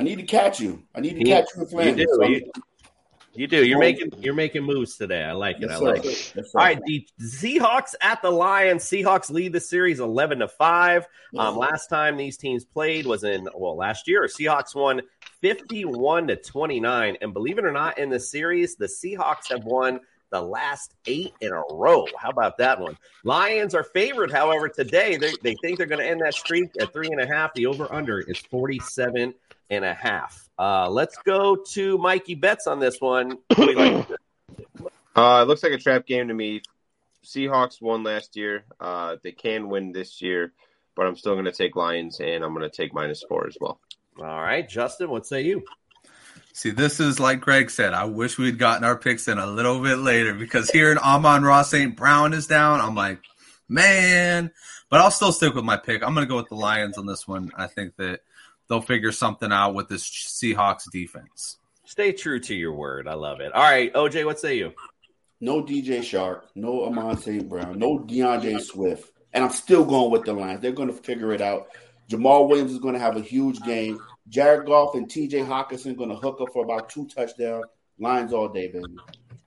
[0.00, 0.82] I need to catch you.
[0.94, 2.26] I need to You- catch you in You do.
[2.26, 2.50] You,
[3.34, 3.66] you do.
[3.66, 5.22] You're making you're making moves today.
[5.22, 5.62] I like it.
[5.68, 5.84] Yes, I sir.
[5.84, 6.06] like it.
[6.06, 6.58] Yes, sir.
[6.58, 8.82] All right, the Seahawks at the Lions.
[8.84, 11.06] Seahawks lead the series eleven to five.
[11.36, 14.22] Um, last time these teams played was in well last year.
[14.24, 15.02] Seahawks won
[15.42, 19.50] fifty one to twenty nine, and believe it or not, in the series, the Seahawks
[19.50, 22.06] have won the last eight in a row.
[22.16, 22.96] How about that one?
[23.24, 25.16] Lions are favored, however, today.
[25.16, 27.52] They, they think they're going to end that streak at three and a half.
[27.54, 29.34] The over under is 47
[29.70, 30.48] and a half.
[30.58, 33.38] Uh, let's go to Mikey Bets on this one.
[33.48, 34.08] What do you like?
[35.16, 36.62] Uh, it looks like a trap game to me.
[37.24, 38.64] Seahawks won last year.
[38.80, 40.52] Uh, they can win this year,
[40.94, 43.56] but I'm still going to take Lions, and I'm going to take minus four as
[43.60, 43.80] well.
[44.18, 45.64] All right, Justin, what say you?
[46.52, 47.94] See, this is like Greg said.
[47.94, 51.70] I wish we'd gotten our picks in a little bit later because hearing Amon Ross
[51.70, 51.96] St.
[51.96, 53.20] Brown is down, I'm like,
[53.68, 54.50] man.
[54.88, 56.02] But I'll still stick with my pick.
[56.02, 57.52] I'm going to go with the Lions on this one.
[57.56, 58.20] I think that
[58.70, 61.58] they'll figure something out with this Seahawks defense.
[61.84, 63.08] Stay true to your word.
[63.08, 63.52] I love it.
[63.52, 64.72] All right, OJ, what say you?
[65.40, 67.46] No DJ Chark, no Amon St.
[67.48, 69.12] Brown, no D'Andre Swift.
[69.32, 70.60] And I'm still going with the Lions.
[70.60, 71.68] They're going to figure it out.
[72.08, 73.98] Jamaal Williams is going to have a huge game.
[74.28, 77.66] Jared Goff and TJ Hockenson going to hook up for about two touchdowns.
[77.98, 78.96] Lions all day, baby.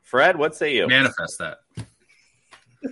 [0.02, 0.88] Fred, what say you?
[0.88, 1.60] Manifest that.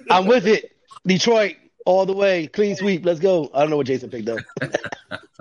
[0.09, 0.71] I'm with it.
[1.05, 1.55] Detroit
[1.85, 2.47] all the way.
[2.47, 3.05] Clean sweep.
[3.05, 3.49] Let's go.
[3.53, 4.39] I don't know what Jason picked up.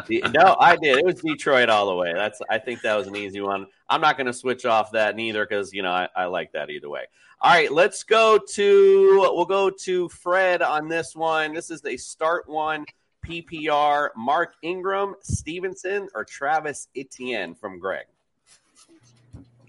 [0.09, 0.99] No, I did.
[0.99, 2.13] It was Detroit all the way.
[2.15, 2.41] That's.
[2.51, 3.67] I think that was an easy one.
[3.89, 6.71] I'm not going to switch off that neither because you know I, I like that
[6.71, 7.05] either way.
[7.41, 9.19] All right, let's go to.
[9.21, 11.55] We'll go to Fred on this one.
[11.55, 12.87] This is the start one
[13.25, 14.09] PPR.
[14.17, 18.07] Mark Ingram, Stevenson, or Travis Etienne from Greg.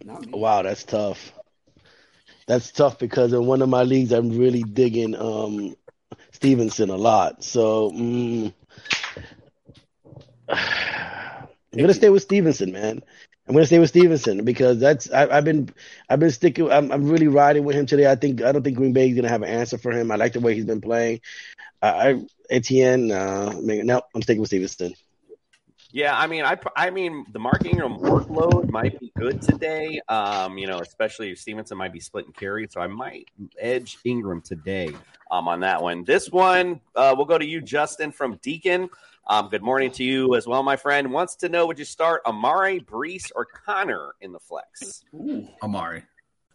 [0.06, 1.34] Wow, that's tough.
[2.48, 5.76] That's tough because in one of my leagues, I'm really digging um,
[6.42, 7.44] Stevenson a lot.
[7.44, 8.52] So mm,
[10.50, 13.02] I'm gonna stay with Stevenson, man.
[13.48, 15.70] I'm gonna stay with Stevenson because that's I, I've been
[16.10, 16.72] I've been sticking.
[16.72, 18.10] I'm, I'm really riding with him today.
[18.10, 20.12] I think I don't think Green Bay is gonna have an answer for him.
[20.12, 21.22] I like the way he's been playing.
[21.82, 24.94] I, I Etienne, uh, no, I'm sticking with Stevenson.
[25.94, 30.00] Yeah, I mean, I, I mean, the Mark Ingram workload might be good today.
[30.08, 33.28] Um, you know, especially if Stevenson might be splitting carry, so I might
[33.60, 34.92] edge Ingram today.
[35.32, 36.04] Um, on that one.
[36.04, 38.90] This one, uh, we'll go to you, Justin from Deacon.
[39.28, 41.10] Um, good morning to you as well, my friend.
[41.10, 45.06] Wants to know would you start Amari, Breece, or Conner in the flex?
[45.64, 46.04] Amari.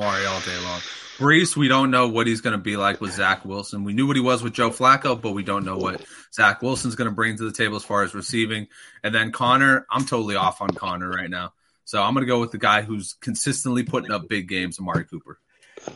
[0.00, 0.80] Amari all day long.
[1.18, 3.84] Breece, we don't know what he's going to be like with Zach Wilson.
[3.84, 6.94] We knew what he was with Joe Flacco, but we don't know what Zach Wilson's
[6.94, 8.68] going to bring to the table as far as receiving.
[9.04, 11.52] And then Conner, I'm totally off on Conner right now.
[11.84, 15.04] So I'm going to go with the guy who's consistently putting up big games, Amari
[15.04, 15.38] Cooper.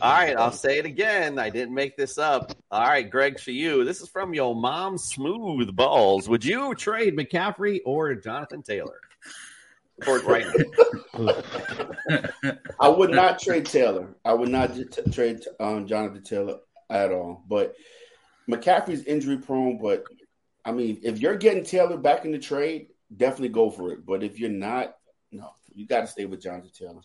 [0.01, 1.39] All right, I'll say it again.
[1.39, 2.55] I didn't make this up.
[2.69, 3.85] All right, Greg, for you.
[3.85, 6.29] This is from your mom, Smooth Balls.
[6.29, 8.99] Would you trade McCaffrey or Jonathan Taylor?
[10.03, 10.45] For right
[11.17, 11.41] now.
[12.79, 14.15] I would not trade Taylor.
[14.25, 16.57] I would not t- trade um, Jonathan Taylor
[16.89, 17.43] at all.
[17.47, 17.75] But
[18.49, 19.77] McCaffrey's injury prone.
[19.81, 20.03] But
[20.65, 24.05] I mean, if you're getting Taylor back in the trade, definitely go for it.
[24.05, 24.95] But if you're not,
[25.31, 27.01] no, you got to stay with Jonathan Taylor.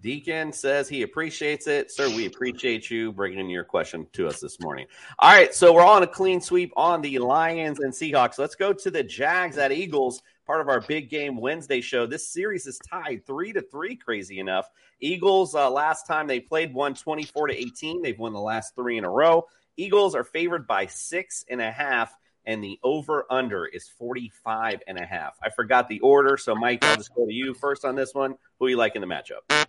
[0.00, 1.90] Deacon says he appreciates it.
[1.90, 4.86] Sir, we appreciate you bringing in your question to us this morning.
[5.18, 8.38] All right, so we're on a clean sweep on the Lions and Seahawks.
[8.38, 12.06] Let's go to the Jags at Eagles, part of our big game Wednesday show.
[12.06, 14.68] This series is tied three to three, crazy enough.
[15.00, 18.02] Eagles, uh, last time they played, won 24 to 18.
[18.02, 19.46] They've won the last three in a row.
[19.76, 22.14] Eagles are favored by six and a half
[22.46, 25.34] and the over under is 45 and a half.
[25.42, 28.34] I forgot the order, so Mike, I'll just go to you first on this one.
[28.58, 29.66] Who are you like in the matchup?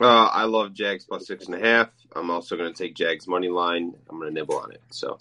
[0.00, 1.90] Uh, I love Jags plus six and a half.
[2.14, 3.94] I'm also going to take Jags money line.
[4.08, 4.82] I'm going to nibble on it.
[4.90, 5.18] So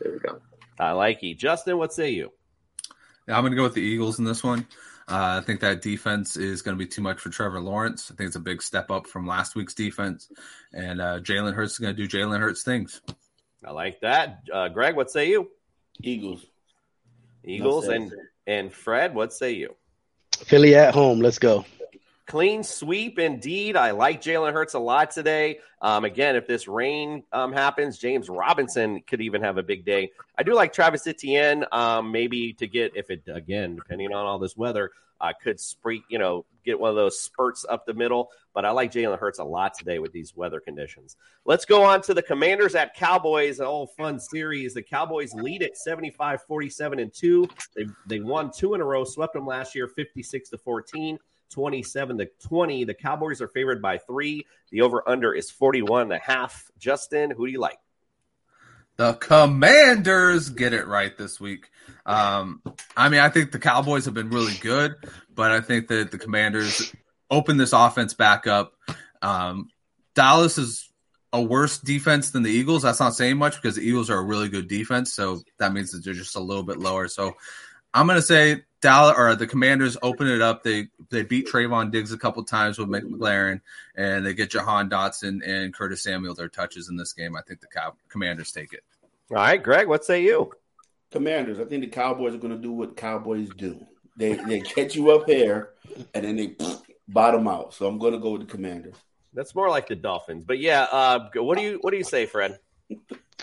[0.00, 0.40] there we go.
[0.78, 1.34] I like you.
[1.34, 2.32] Justin, what say you?
[3.28, 4.66] Yeah, I'm going to go with the Eagles in this one.
[5.08, 8.10] Uh, I think that defense is going to be too much for Trevor Lawrence.
[8.10, 10.30] I think it's a big step up from last week's defense,
[10.72, 13.00] and uh, Jalen Hurts is going to do Jalen Hurts things.
[13.64, 14.42] I like that.
[14.52, 15.50] Uh, Greg, what say you?
[16.00, 16.44] Eagles.
[17.44, 18.12] Eagles No and
[18.46, 19.74] and Fred, what say you?
[20.38, 21.20] Philly at home.
[21.20, 21.64] Let's go.
[22.32, 23.76] Clean sweep indeed.
[23.76, 25.58] I like Jalen Hurts a lot today.
[25.82, 30.12] Um, again, if this rain um, happens, James Robinson could even have a big day.
[30.38, 34.38] I do like Travis Etienne, um, maybe to get if it again, depending on all
[34.38, 38.30] this weather, uh, could spree, you know, get one of those spurts up the middle.
[38.54, 41.18] But I like Jalen Hurts a lot today with these weather conditions.
[41.44, 43.60] Let's go on to the Commanders at Cowboys.
[43.60, 44.72] A whole fun series.
[44.72, 47.46] The Cowboys lead at 75 47 and 2.
[47.76, 51.18] They, they won two in a row, swept them last year 56 to 14.
[51.52, 52.84] 27 to 20.
[52.84, 54.46] The Cowboys are favored by three.
[54.70, 56.70] The over under is 41 and a half.
[56.78, 57.78] Justin, who do you like?
[58.96, 61.70] The Commanders get it right this week.
[62.04, 62.62] Um,
[62.96, 64.96] I mean, I think the Cowboys have been really good,
[65.34, 66.92] but I think that the Commanders
[67.30, 68.74] open this offense back up.
[69.22, 69.70] Um,
[70.14, 70.90] Dallas is
[71.32, 72.82] a worse defense than the Eagles.
[72.82, 75.92] That's not saying much because the Eagles are a really good defense, so that means
[75.92, 77.08] that they're just a little bit lower.
[77.08, 77.34] So
[77.94, 80.62] I'm going to say Dallas or the Commanders open it up.
[80.62, 83.60] They they beat Trevon Diggs a couple times with McLaurin,
[83.96, 87.36] and they get Jahan Dotson and Curtis Samuel their touches in this game.
[87.36, 88.82] I think the Cow- Commanders take it.
[89.30, 90.52] All right, Greg, what say you?
[91.10, 91.58] Commanders.
[91.60, 93.86] I think the Cowboys are going to do what Cowboys do.
[94.16, 95.70] They they catch you up here
[96.12, 96.56] and then they
[97.08, 97.72] bottom out.
[97.74, 98.96] So I'm going to go with the Commanders.
[99.32, 100.44] That's more like the Dolphins.
[100.44, 102.58] But yeah, uh, what do you what do you say, Fred?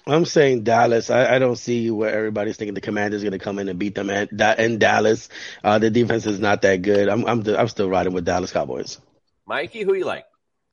[0.07, 1.09] I'm saying Dallas.
[1.09, 3.95] I, I don't see where everybody's thinking the Commanders going to come in and beat
[3.95, 5.29] them at, in Dallas.
[5.63, 7.09] Uh, the defense is not that good.
[7.09, 8.99] I'm I'm, I'm still riding with Dallas Cowboys.
[9.45, 10.25] Mikey, who you like?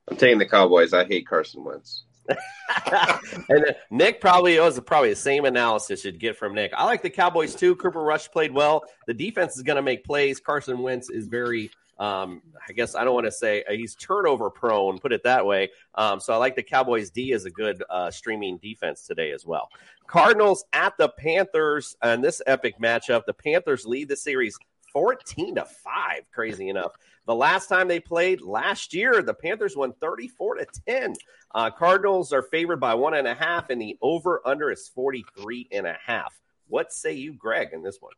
[0.07, 0.93] I'm taking the Cowboys.
[0.93, 2.03] I hate Carson Wentz.
[3.49, 6.73] and Nick probably it was probably the same analysis you'd get from Nick.
[6.75, 7.75] I like the Cowboys too.
[7.75, 8.83] Cooper Rush played well.
[9.07, 10.39] The defense is going to make plays.
[10.39, 14.49] Carson Wentz is very, um, I guess I don't want to say uh, he's turnover
[14.49, 15.71] prone, put it that way.
[15.95, 19.45] Um, so I like the Cowboys D as a good uh, streaming defense today as
[19.45, 19.69] well.
[20.05, 23.25] Cardinals at the Panthers and this epic matchup.
[23.25, 24.57] The Panthers lead the series
[24.93, 26.93] 14 to 5 crazy enough
[27.25, 31.13] the last time they played last year the panthers won 34 to 10
[31.53, 35.67] uh, cardinals are favored by one and a half and the over under is 43
[35.71, 38.13] and a half what say you greg in this one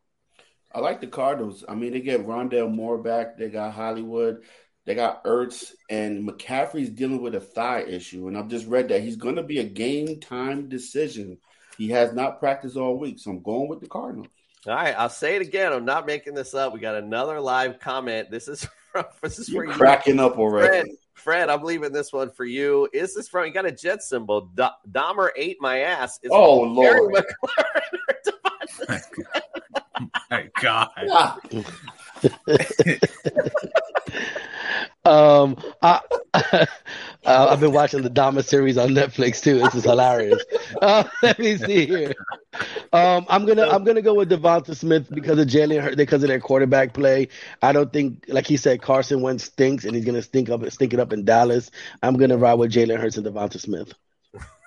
[0.72, 1.64] I like the Cardinals.
[1.68, 3.36] I mean, they get Rondale Moore back.
[3.36, 4.42] They got Hollywood.
[4.86, 5.72] They got Ertz.
[5.88, 8.28] And McCaffrey's dealing with a thigh issue.
[8.28, 11.38] And I've just read that he's going to be a game time decision.
[11.76, 13.18] He has not practiced all week.
[13.18, 14.28] So I'm going with the Cardinals.
[14.66, 17.78] all right i'll say it again i'm not making this up we got another live
[17.80, 20.68] comment this is from this is You're for you cracking up already.
[20.68, 22.86] Fred, Fred, I'm leaving this one for you.
[22.92, 23.46] Is this from?
[23.46, 24.50] You got a jet symbol.
[24.54, 26.18] Do- Dahmer ate my ass.
[26.22, 27.24] Is Oh, Terry Lord.
[30.60, 31.40] McLaurin My God.
[35.04, 36.00] Um, I,
[36.34, 36.66] uh,
[37.24, 39.58] I've been watching the Dahmer series on Netflix too.
[39.58, 40.42] This is hilarious.
[40.80, 42.14] Uh, let me see here.
[42.92, 46.28] Um, I'm gonna I'm gonna go with DeVonta Smith because of Jalen Hurts because of
[46.28, 47.28] their quarterback play.
[47.60, 50.94] I don't think, like he said, Carson Wentz stinks and he's gonna stink up stink
[50.94, 51.70] it up in Dallas.
[52.02, 53.92] I'm gonna ride with Jalen Hurts and DeVonta Smith.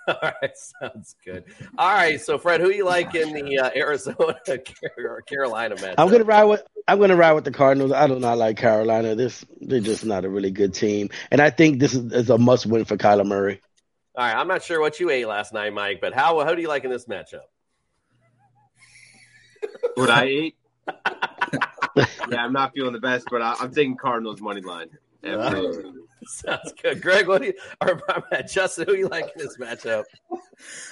[0.08, 0.52] All right,
[0.82, 1.46] sounds good.
[1.78, 4.36] All right, so Fred, who you like in the uh, Arizona
[4.98, 5.96] or Carolina match?
[5.98, 7.92] I'm gonna ride with I'm gonna ride with the Cardinals.
[7.92, 9.16] I do not like Carolina.
[9.16, 12.38] This they're just not a really good team, and I think this is, is a
[12.38, 13.62] must win for Kyler Murray.
[14.16, 16.62] All right, I'm not sure what you ate last night, Mike, but how how do
[16.62, 17.46] you like in this matchup?
[19.96, 20.56] What I ate?
[21.96, 24.90] yeah, I'm not feeling the best, but I, I'm taking Cardinals money line.
[25.24, 26.02] Absolutely.
[26.28, 27.02] Sounds good.
[27.02, 28.02] Greg, what do you, or
[28.48, 30.04] Justin, who you like in this matchup?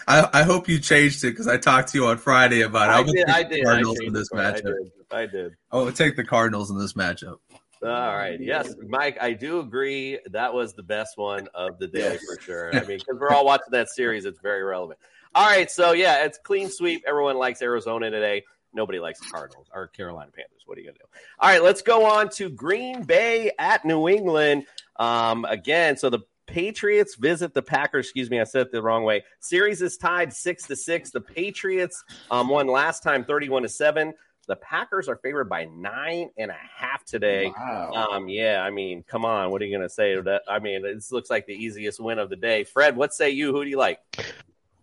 [0.07, 2.93] I, I hope you changed it because I talked to you on Friday about it.
[2.93, 3.29] I I did.
[3.29, 3.63] I did.
[3.63, 4.63] Cardinals changed in this it, I matchup.
[4.63, 4.91] did.
[5.11, 5.55] I did.
[5.71, 7.37] I would take the Cardinals in this matchup.
[7.83, 8.39] All right.
[8.39, 10.19] Yes, Mike, I do agree.
[10.29, 12.75] That was the best one of the day for sure.
[12.75, 14.99] I mean, because we're all watching that series, it's very relevant.
[15.33, 15.69] All right.
[15.71, 17.03] So, yeah, it's clean sweep.
[17.07, 18.43] Everyone likes Arizona today.
[18.73, 20.61] Nobody likes the Cardinals or Carolina Panthers.
[20.65, 21.19] What are you going to do?
[21.39, 21.63] All right.
[21.63, 24.65] Let's go on to Green Bay at New England.
[25.01, 28.05] Um, again, so the Patriots visit the Packers.
[28.05, 29.23] Excuse me, I said it the wrong way.
[29.39, 31.09] Series is tied six to six.
[31.09, 34.13] The Patriots um, won last time, thirty-one to seven.
[34.47, 37.53] The Packers are favored by nine and a half today.
[37.55, 37.91] Wow.
[38.11, 40.41] Um, yeah, I mean, come on, what are you going to say to that?
[40.47, 42.63] I mean, this looks like the easiest win of the day.
[42.63, 43.53] Fred, what say you?
[43.53, 43.99] Who do you like?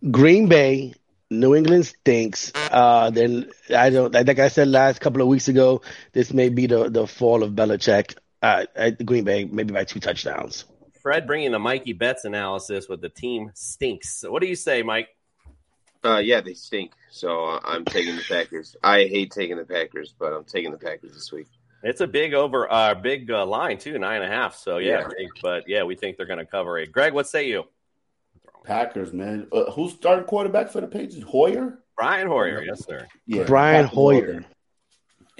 [0.09, 0.95] Green Bay,
[1.29, 2.51] New England stinks.
[2.55, 5.81] Uh, then I don't like I said last couple of weeks ago.
[6.13, 8.15] This may be the the fall of Belichick.
[8.41, 10.65] Uh, at the Green Bay, maybe by two touchdowns.
[11.01, 14.19] Fred bringing the Mikey Bets analysis with the team stinks.
[14.19, 15.09] So what do you say, Mike?
[16.03, 16.93] Uh, yeah, they stink.
[17.09, 18.75] So uh, I'm taking the Packers.
[18.81, 21.47] I hate taking the Packers, but I'm taking the Packers this week.
[21.83, 24.55] It's a big over, uh, big uh, line too, nine and a half.
[24.55, 25.07] So yeah, Yeah.
[25.17, 26.91] big, but yeah, we think they're going to cover it.
[26.91, 27.65] Greg, what say you?
[28.63, 29.47] Packers, man.
[29.51, 31.23] Uh, who's starting quarterback for the Patriots?
[31.27, 31.79] Hoyer.
[31.97, 33.07] Brian Hoyer, yes sir.
[33.25, 34.45] Yeah, Brian Packers all Hoyer.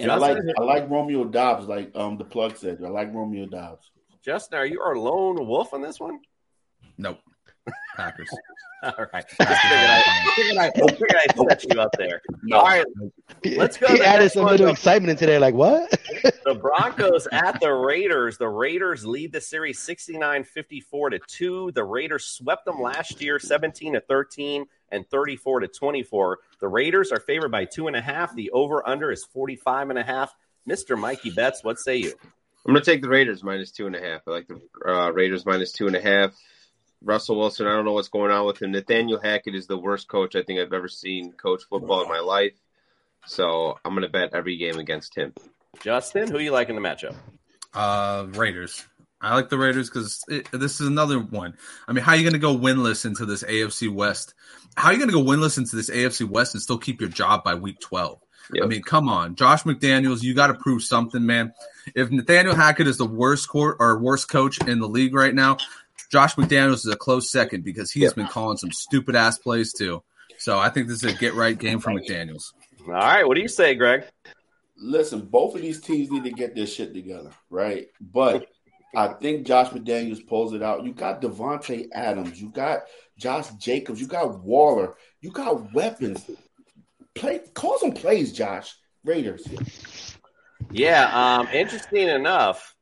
[0.00, 0.04] Day.
[0.04, 2.78] And I like I like Romeo Doubs, like um the plug said.
[2.84, 3.90] I like Romeo Doubs.
[4.24, 6.20] Justin, are you our lone wolf on this one?
[6.98, 7.18] Nope.
[7.96, 8.28] Packers.
[8.82, 9.24] All right.
[9.40, 10.02] I,
[10.36, 12.22] figured I, figured I'd set you up there.
[12.52, 12.84] All right.
[13.44, 13.88] Let's go.
[13.88, 15.38] to He the added some little excitement into there.
[15.38, 15.90] Like what?
[16.46, 18.38] the Broncos at the Raiders.
[18.38, 21.72] The Raiders lead the series 69-54 to 2.
[21.74, 26.38] The Raiders swept them last year 17 to 13 and 34 to 24.
[26.60, 28.34] The Raiders are favored by two and a half.
[28.34, 30.34] The over-under is 45 and a half.
[30.68, 30.98] Mr.
[30.98, 32.12] Mikey Bets, what say you?
[32.66, 34.22] I'm going to take the Raiders minus two and a half.
[34.26, 36.32] I like the uh, Raiders minus two and a half.
[37.02, 38.72] Russell Wilson, I don't know what's going on with him.
[38.72, 42.20] Nathaniel Hackett is the worst coach I think I've ever seen coach football in my
[42.20, 42.52] life.
[43.26, 45.32] So I'm going to bet every game against him.
[45.80, 47.14] Justin, who you like in the matchup?
[47.72, 48.86] Uh, Raiders.
[49.22, 51.56] I like the Raiders because this is another one.
[51.86, 54.34] I mean, how are you going to go winless into this AFC West?
[54.76, 57.10] How are you going to go winless into this AFC West and still keep your
[57.10, 58.20] job by week 12?
[58.60, 61.52] I mean, come on, Josh McDaniels, you got to prove something, man.
[61.94, 65.58] If Nathaniel Hackett is the worst court or worst coach in the league right now,
[66.10, 69.72] Josh McDaniels is a close second because he has been calling some stupid ass plays
[69.72, 70.02] too.
[70.38, 72.52] So I think this is a get right game for McDaniels.
[72.86, 74.04] All right, what do you say, Greg?
[74.76, 77.88] Listen, both of these teams need to get their shit together, right?
[78.00, 78.48] But
[78.94, 80.84] I think Josh McDaniels pulls it out.
[80.84, 82.80] You got Davante Adams, you got
[83.18, 86.28] Josh Jacobs, you got Waller, you got weapons.
[87.14, 88.74] Play, call some plays, Josh.
[89.04, 89.46] Raiders.
[90.70, 92.74] Yeah, um, interesting enough.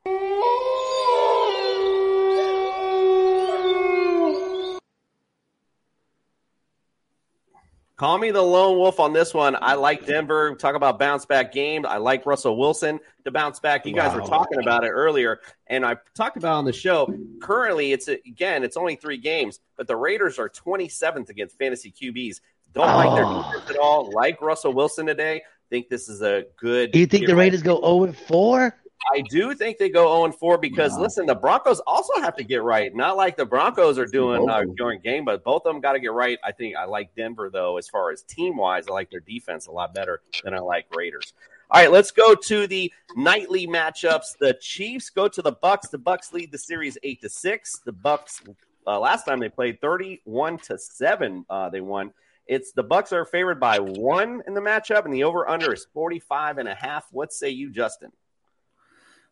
[7.99, 9.57] Call me the lone wolf on this one.
[9.61, 10.55] I like Denver.
[10.55, 11.85] Talk about bounce back game.
[11.85, 13.87] I like Russell Wilson to bounce back.
[13.87, 17.13] You guys were talking about it earlier, and I talked about on the show.
[17.41, 22.41] Currently, it's again, it's only three games, but the Raiders are 27th against fantasy QBs.
[22.73, 23.43] Don't like their Oh.
[23.53, 24.13] defense at all.
[24.13, 25.43] Like Russell Wilson today.
[25.69, 26.93] Think this is a good.
[26.93, 28.77] Do you think the Raiders go 0 and 4?
[29.13, 32.63] I do think they go 0 4 because listen, the Broncos also have to get
[32.63, 32.95] right.
[32.95, 36.01] Not like the Broncos are doing uh, during game, but both of them got to
[36.01, 36.39] get right.
[36.45, 38.87] I think I like Denver though, as far as team wise.
[38.89, 41.33] I like their defense a lot better than I like Raiders.
[41.71, 44.39] All right, let's go to the nightly matchups.
[44.41, 45.89] The Chiefs go to the Bucks.
[45.89, 47.81] The Bucks lead the series eight to six.
[47.85, 48.43] The Bucks
[48.87, 51.45] uh, last time they played thirty-one to seven.
[51.49, 52.13] Uh, they won.
[52.47, 56.57] It's the Bucks are favored by one in the matchup, and the over/under is 45
[56.57, 57.07] and a half.
[57.11, 58.11] What say you, Justin?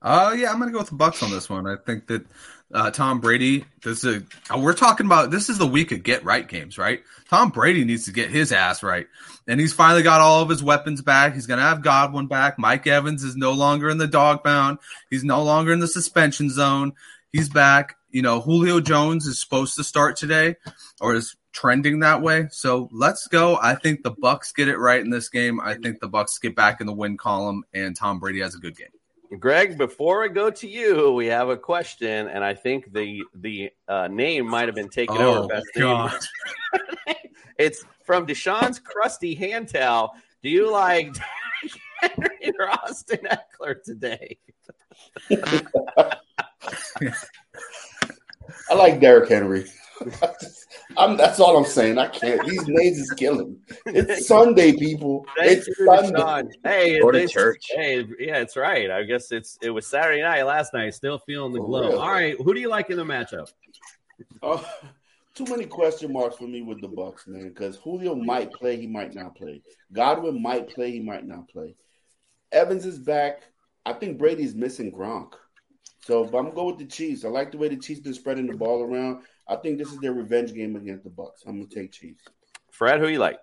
[0.07, 1.67] Uh yeah, I'm gonna go with the Bucks on this one.
[1.67, 2.25] I think that
[2.73, 3.65] uh, Tom Brady.
[3.83, 5.33] This is a, uh, we're talking about.
[5.33, 7.03] This is the week of get right games, right?
[7.29, 9.09] Tom Brady needs to get his ass right,
[9.49, 11.35] and he's finally got all of his weapons back.
[11.35, 12.57] He's gonna have Godwin back.
[12.57, 14.79] Mike Evans is no longer in the dog pound.
[15.11, 16.93] He's no longer in the suspension zone.
[17.33, 17.97] He's back.
[18.09, 20.55] You know, Julio Jones is supposed to start today,
[21.01, 22.47] or is trending that way.
[22.53, 23.59] So let's go.
[23.61, 25.61] I think the Bucks get it right in this game.
[25.61, 28.59] I think the Bucks get back in the win column, and Tom Brady has a
[28.59, 28.87] good game.
[29.39, 33.71] Greg, before I go to you, we have a question, and I think the the
[33.89, 35.49] uh, name might have been taken Oh, over.
[35.49, 35.85] Best name.
[35.85, 36.19] God.
[37.59, 40.15] it's from Deshaun's crusty hand towel.
[40.43, 44.39] Do you like Derrick Henry or Austin Ekeler today?
[48.71, 49.67] I like Derrick Henry.
[50.97, 51.99] I'm, that's all I'm saying.
[51.99, 52.47] I can't.
[52.47, 53.59] These names is killing.
[53.87, 55.27] It's Sunday, people.
[55.37, 56.19] Thank it's Sunday.
[56.19, 56.51] Sean.
[56.65, 57.67] Hey, Go to church.
[57.71, 58.91] Hey, yeah, it's right.
[58.91, 60.95] I guess it's it was Saturday night last night.
[60.95, 61.89] Still feeling the glow.
[61.89, 61.99] real.
[61.99, 63.53] All right, who do you like in the matchup?
[64.43, 64.63] Uh,
[65.35, 67.49] too many question marks for me with the Bucks, man.
[67.49, 69.63] Because Julio might play, he might not play.
[69.93, 71.75] Godwin might play, he might not play.
[72.53, 73.43] Evans is back.
[73.85, 75.33] I think Brady's missing Gronk.
[76.01, 77.25] So, but I'm gonna go with the Chiefs.
[77.25, 79.23] I like the way the Chiefs been spreading the ball around.
[79.49, 81.43] I think this is their revenge game against the Bucks.
[81.47, 82.25] I'm gonna take Chiefs.
[82.71, 83.39] Fred, who you like?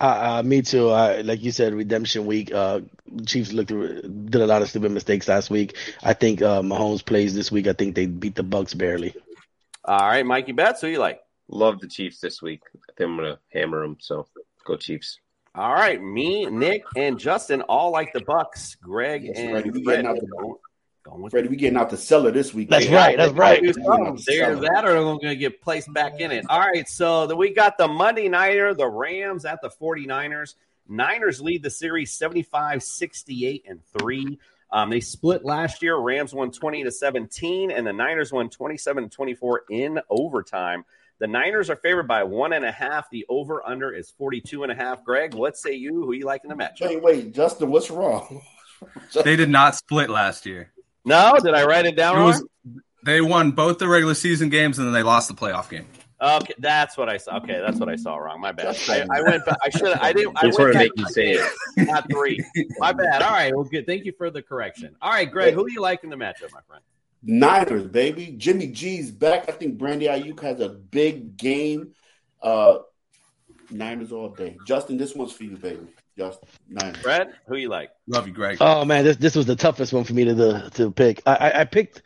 [0.00, 0.90] Uh, uh, me too.
[0.90, 2.52] Uh, like you said, redemption week.
[2.52, 2.80] Uh,
[3.26, 5.76] Chiefs looked did a lot of stupid mistakes last week.
[6.02, 7.66] I think uh, Mahomes plays this week.
[7.66, 9.14] I think they beat the Bucks barely.
[9.84, 11.20] All right, Mikey Bets, who you like?
[11.48, 12.62] Love the Chiefs this week.
[12.74, 13.96] I think I'm gonna hammer them.
[14.00, 14.26] So
[14.64, 15.20] go Chiefs.
[15.54, 18.74] All right, me, Nick, and Justin all like the Bucks.
[18.82, 20.56] Greg Yes, and Freddie, we Fred getting out the
[21.04, 22.70] going- going Freddie, we getting out the cellar this week.
[22.70, 22.96] That's baby.
[22.96, 23.60] right, that's right.
[23.60, 26.44] We getting There's that, or they're going to get placed back in it.
[26.48, 30.54] All right, so the, we got the Monday Nighter, the Rams at the 49ers.
[30.88, 34.38] Niners lead the series 75 68 and 3.
[34.70, 35.96] Um, they split last year.
[35.96, 40.84] Rams won 20 to 17, and the Niners won 27 to 24 in overtime.
[41.20, 43.08] The Niners are favored by one and a half.
[43.10, 45.04] The over under is 42 and a half.
[45.04, 46.04] Greg, what say you?
[46.04, 46.80] Who you like in the match?
[46.80, 48.42] Wait, wait, Justin, what's wrong?
[49.24, 50.70] They did not split last year.
[51.04, 52.26] No, did I write it down It wrong?
[52.26, 52.44] was,
[53.04, 55.86] they won both the regular season games and then they lost the playoff game.
[56.20, 57.36] Okay, that's what I saw.
[57.38, 58.40] Okay, that's what I saw wrong.
[58.40, 58.76] My bad.
[58.88, 59.58] I, I went back.
[59.62, 59.92] I should.
[59.98, 60.36] I didn't.
[60.36, 61.52] I went back you say it.
[61.76, 62.42] Not three.
[62.78, 63.20] My bad.
[63.20, 63.54] All right.
[63.54, 63.86] Well, good.
[63.86, 64.96] Thank you for the correction.
[65.02, 65.52] All right, Greg.
[65.52, 66.82] Who do you like in the matchup, my friend?
[67.22, 68.34] Niners, baby.
[68.38, 69.48] Jimmy G's back.
[69.48, 71.92] I think Brandy Aiyuk has a big game.
[72.42, 72.78] Uh
[73.70, 74.56] Niners all day.
[74.66, 75.86] Justin, this one's for you, baby.
[76.16, 76.96] Justin, Niners.
[76.98, 77.90] Fred, who you like?
[78.06, 78.58] Love you, Greg.
[78.60, 81.22] Oh man, this this was the toughest one for me to the, to pick.
[81.26, 82.02] I, I, I picked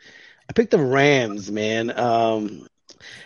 [0.49, 1.97] I picked the Rams, man.
[1.97, 2.67] Um,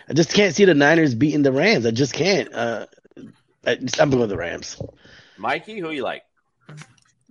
[0.08, 1.86] I just can't see the Niners beating the Rams.
[1.86, 2.52] I just can't.
[2.52, 2.86] Uh,
[3.66, 4.80] I, I'm going with the Rams.
[5.38, 6.22] Mikey, who you like?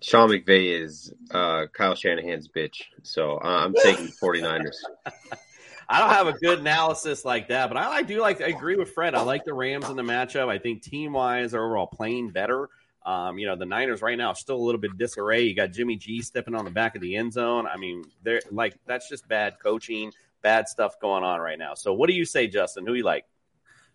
[0.01, 2.81] Sean McVay is uh, Kyle Shanahan's bitch.
[3.03, 4.75] So uh, I'm taking 49ers.
[5.89, 8.41] I don't have a good analysis like that, but I, I do like.
[8.41, 9.15] I agree with Fred.
[9.15, 10.47] I like the Rams in the matchup.
[10.47, 12.69] I think team wise, they're overall playing better.
[13.05, 15.43] Um, you know, the Niners right now are still a little bit disarray.
[15.43, 17.67] You got Jimmy G stepping on the back of the end zone.
[17.67, 21.73] I mean, they're like that's just bad coaching, bad stuff going on right now.
[21.73, 22.85] So, what do you say, Justin?
[22.87, 23.25] Who you like?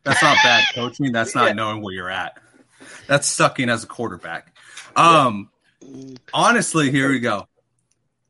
[0.04, 1.12] That's not bad coaching.
[1.12, 2.38] That's not knowing where you're at.
[3.06, 4.54] That's sucking as a quarterback.
[4.94, 5.50] Um,
[6.32, 7.48] honestly, here we go.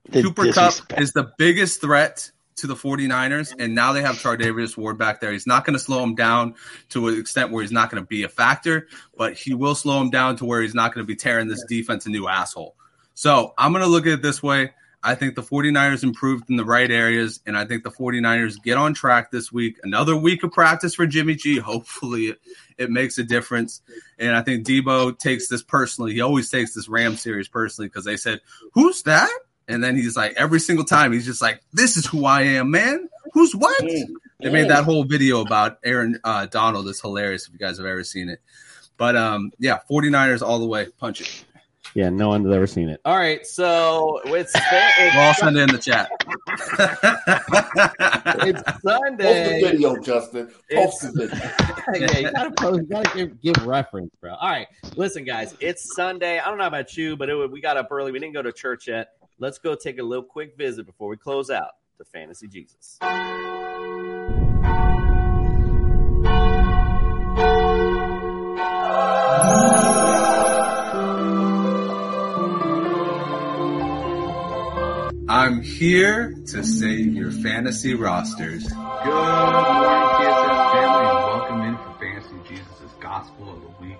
[0.08, 0.88] The Cooper disrespect.
[0.88, 5.20] Cup is the biggest threat to the 49ers, and now they have Charvarius Ward back
[5.20, 5.32] there.
[5.32, 6.54] He's not going to slow him down
[6.90, 10.00] to an extent where he's not going to be a factor, but he will slow
[10.00, 12.74] him down to where he's not going to be tearing this defense a new asshole.
[13.14, 14.72] So I'm going to look at it this way.
[15.02, 18.76] I think the 49ers improved in the right areas, and I think the 49ers get
[18.76, 19.78] on track this week.
[19.84, 21.58] Another week of practice for Jimmy G.
[21.58, 22.40] Hopefully, it,
[22.78, 23.80] it makes a difference.
[24.18, 26.14] And I think Debo takes this personally.
[26.14, 28.40] He always takes this Ram series personally because they said,
[28.72, 29.30] Who's that?
[29.68, 32.70] And then he's like, every single time, he's just like, This is who I am,
[32.70, 33.08] man.
[33.34, 33.78] Who's what?
[34.40, 36.88] They made that whole video about Aaron uh, Donald.
[36.88, 38.40] It's hilarious if you guys have ever seen it.
[38.96, 40.86] But um, yeah, 49ers all the way.
[40.98, 41.44] Punch it.
[41.94, 43.00] Yeah, no one's ever seen it.
[43.04, 44.52] All right, so it's,
[44.98, 46.10] We'll all send it in the chat.
[48.46, 49.24] it's Sunday.
[49.24, 49.60] Post Sunday.
[49.60, 50.50] the video, Justin.
[50.70, 51.38] Post the video.
[52.06, 54.34] yeah, you gotta post, you gotta give, give reference, bro.
[54.34, 54.66] All right,
[54.96, 56.38] listen, guys, it's Sunday.
[56.38, 58.12] I don't know about you, but it, we got up early.
[58.12, 59.08] We didn't go to church yet.
[59.40, 62.98] Let's go take a little quick visit before we close out to Fantasy Jesus.
[75.30, 78.64] I'm here to save your fantasy rosters.
[78.64, 78.98] Good morning,
[80.18, 83.98] TSS family, and welcome in for Fantasy Jesus' Gospel of the Week.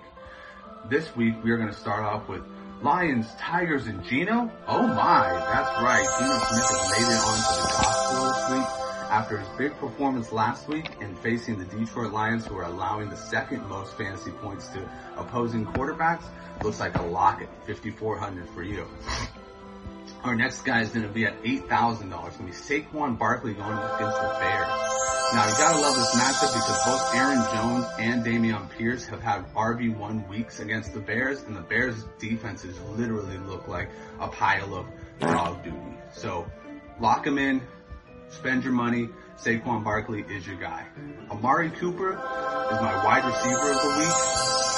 [0.89, 2.43] This week, we are going to start off with
[2.81, 4.49] Lions, Tigers, and Geno.
[4.67, 6.07] Oh my, that's right.
[6.17, 8.79] Geno Smith has made it onto the Gospel this week
[9.09, 13.17] after his big performance last week and facing the Detroit Lions, who are allowing the
[13.17, 16.23] second most fantasy points to opposing quarterbacks.
[16.63, 18.87] Looks like a lock at 5,400 for you.
[20.23, 21.61] Our next guy is going to be at $8,000.
[21.61, 24.67] It's going to be Saquon Barkley going against the Bears.
[25.31, 29.21] Now, you got to love this matchup because both Aaron Jones and Dameon Pierce have
[29.21, 33.89] had RB1 weeks against the Bears, and the Bears' defenses literally look like
[34.19, 34.87] a pile of
[35.19, 35.77] dog duty.
[36.13, 36.51] So,
[36.99, 37.61] lock them in,
[38.29, 39.09] spend your money.
[39.37, 40.85] Saquon Barkley is your guy.
[41.31, 44.15] Amari Cooper is my wide receiver of the week.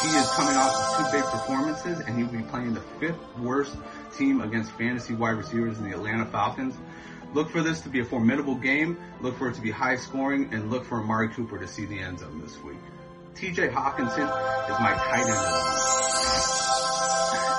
[0.02, 3.20] He is coming off of two big performances, and he will be playing the fifth
[3.40, 3.76] worst
[4.18, 6.76] team against fantasy wide receivers in the Atlanta Falcons.
[7.34, 8.98] Look for this to be a formidable game.
[9.22, 12.00] Look for it to be high scoring, and look for Amari Cooper to see the
[12.00, 12.78] end zone this week.
[13.36, 14.28] TJ Hockenson
[14.70, 15.82] is my tight end of the week.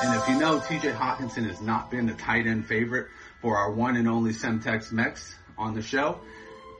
[0.04, 3.08] And if you know, TJ Hockenson has not been the tight end favorite
[3.40, 6.20] for our one and only Semtex Mex on the show.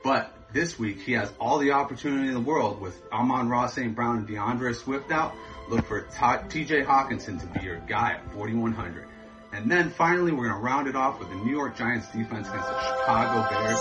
[0.03, 3.95] But this week, he has all the opportunity in the world with Amon-Ra St.
[3.95, 5.33] Brown and D'Andre Swift out.
[5.69, 9.07] Look for TJ Hockenson to be your guy at 4,100.
[9.53, 12.49] And then finally, we're going to round it off with the New York Giants defense
[12.49, 13.79] against the Chicago Bears.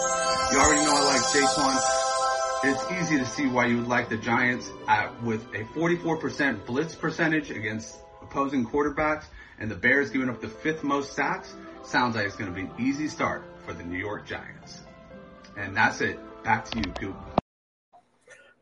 [0.53, 2.03] You already know I like Saquon.
[2.65, 6.95] It's easy to see why you would like the Giants at, with a 44% blitz
[6.95, 9.25] percentage against opposing quarterbacks
[9.59, 11.55] and the Bears giving up the fifth most sacks.
[11.85, 14.82] Sounds like it's going to be an easy start for the New York Giants.
[15.57, 16.19] And that's it.
[16.43, 17.17] Back to you, Coop.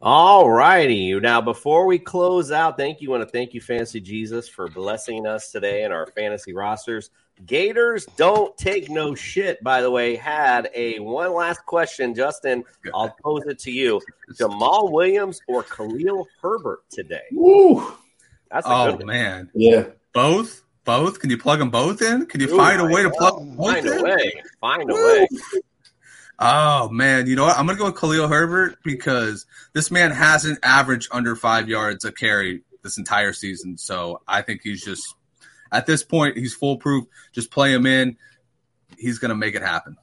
[0.03, 1.15] All righty.
[1.21, 3.11] Now, before we close out, thank you.
[3.11, 7.11] I want to thank you, Fantasy Jesus, for blessing us today and our fantasy rosters.
[7.45, 12.15] Gators don't take no shit, by the way, had a one last question.
[12.15, 12.65] Justin,
[12.95, 14.01] I'll pose it to you.
[14.39, 17.21] Jamaal Williams or Khalil Herbert today?
[17.33, 17.95] Woo.
[18.51, 19.07] That's a Oh good one.
[19.07, 19.85] man, Yeah.
[20.13, 21.21] both, both.
[21.21, 22.27] Can you plug them both in?
[22.27, 23.99] Can you Ooh, find a way to plug them both Find in?
[23.99, 24.43] a way.
[24.61, 25.29] Find a way.
[26.43, 27.59] Oh man, you know what?
[27.59, 29.45] I'm gonna go with Khalil Herbert because
[29.75, 33.77] this man hasn't averaged under five yards a carry this entire season.
[33.77, 35.15] So I think he's just
[35.71, 37.05] at this point he's foolproof.
[37.33, 38.17] Just play him in.
[38.97, 39.99] He's gonna make it happen.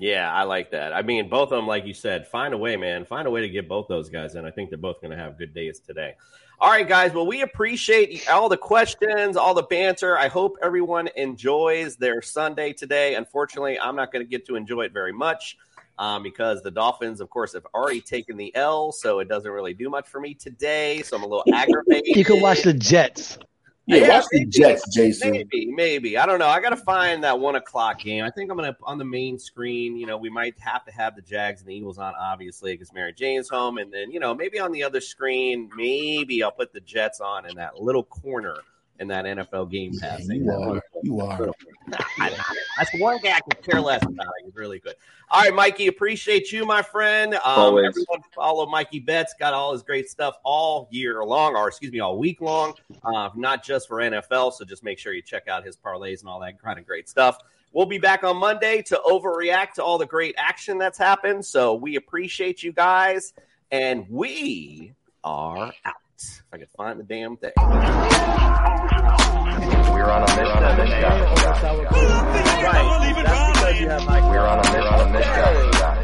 [0.00, 0.92] Yeah, I like that.
[0.92, 3.04] I mean, both of them, like you said, find a way, man.
[3.04, 4.44] Find a way to get both those guys in.
[4.44, 6.14] I think they're both going to have good days today.
[6.60, 7.12] All right, guys.
[7.12, 10.16] Well, we appreciate all the questions, all the banter.
[10.16, 13.16] I hope everyone enjoys their Sunday today.
[13.16, 15.56] Unfortunately, I'm not going to get to enjoy it very much
[15.98, 19.74] um, because the Dolphins, of course, have already taken the L, so it doesn't really
[19.74, 21.02] do much for me today.
[21.02, 22.16] So I'm a little aggravated.
[22.16, 23.38] You can watch the Jets.
[23.86, 25.30] Yeah, Yeah, watch the Jets, Jason.
[25.30, 26.18] Maybe, maybe.
[26.18, 26.46] I don't know.
[26.46, 28.22] I got to find that one o'clock game.
[28.22, 30.92] I think I'm going to, on the main screen, you know, we might have to
[30.92, 33.78] have the Jags and the Eagles on, obviously, because Mary Jane's home.
[33.78, 37.48] And then, you know, maybe on the other screen, maybe I'll put the Jets on
[37.48, 38.58] in that little corner
[38.98, 40.26] in that NFL game pass.
[40.26, 40.44] thing.
[40.44, 40.82] You are.
[41.02, 41.50] You are.
[42.76, 44.26] That's one guy I could care less about.
[44.44, 44.94] He's really good.
[45.30, 47.34] All right, Mikey, appreciate you, my friend.
[47.34, 47.86] Um, Always.
[47.88, 49.34] everyone follow Mikey Bets.
[49.38, 52.74] Got all his great stuff all year long, or excuse me, all week long.
[53.04, 54.52] Uh, not just for NFL.
[54.54, 57.08] So just make sure you check out his parlays and all that kind of great
[57.08, 57.38] stuff.
[57.72, 61.44] We'll be back on Monday to overreact to all the great action that's happened.
[61.44, 63.34] So we appreciate you guys,
[63.70, 65.94] and we are out.
[66.20, 67.52] If I could find the damn thing.
[69.98, 70.46] We're on a mission.
[70.46, 73.18] A mishgas gas We're leaving dry land.
[73.18, 73.18] We're on a mission.
[73.18, 73.24] Right.
[73.24, 74.22] That's because you have Mike.
[74.30, 74.94] We're on a mission.
[74.94, 75.98] A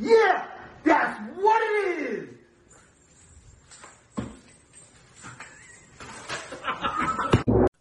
[0.00, 0.46] Yeah,
[0.84, 2.28] that's what it is.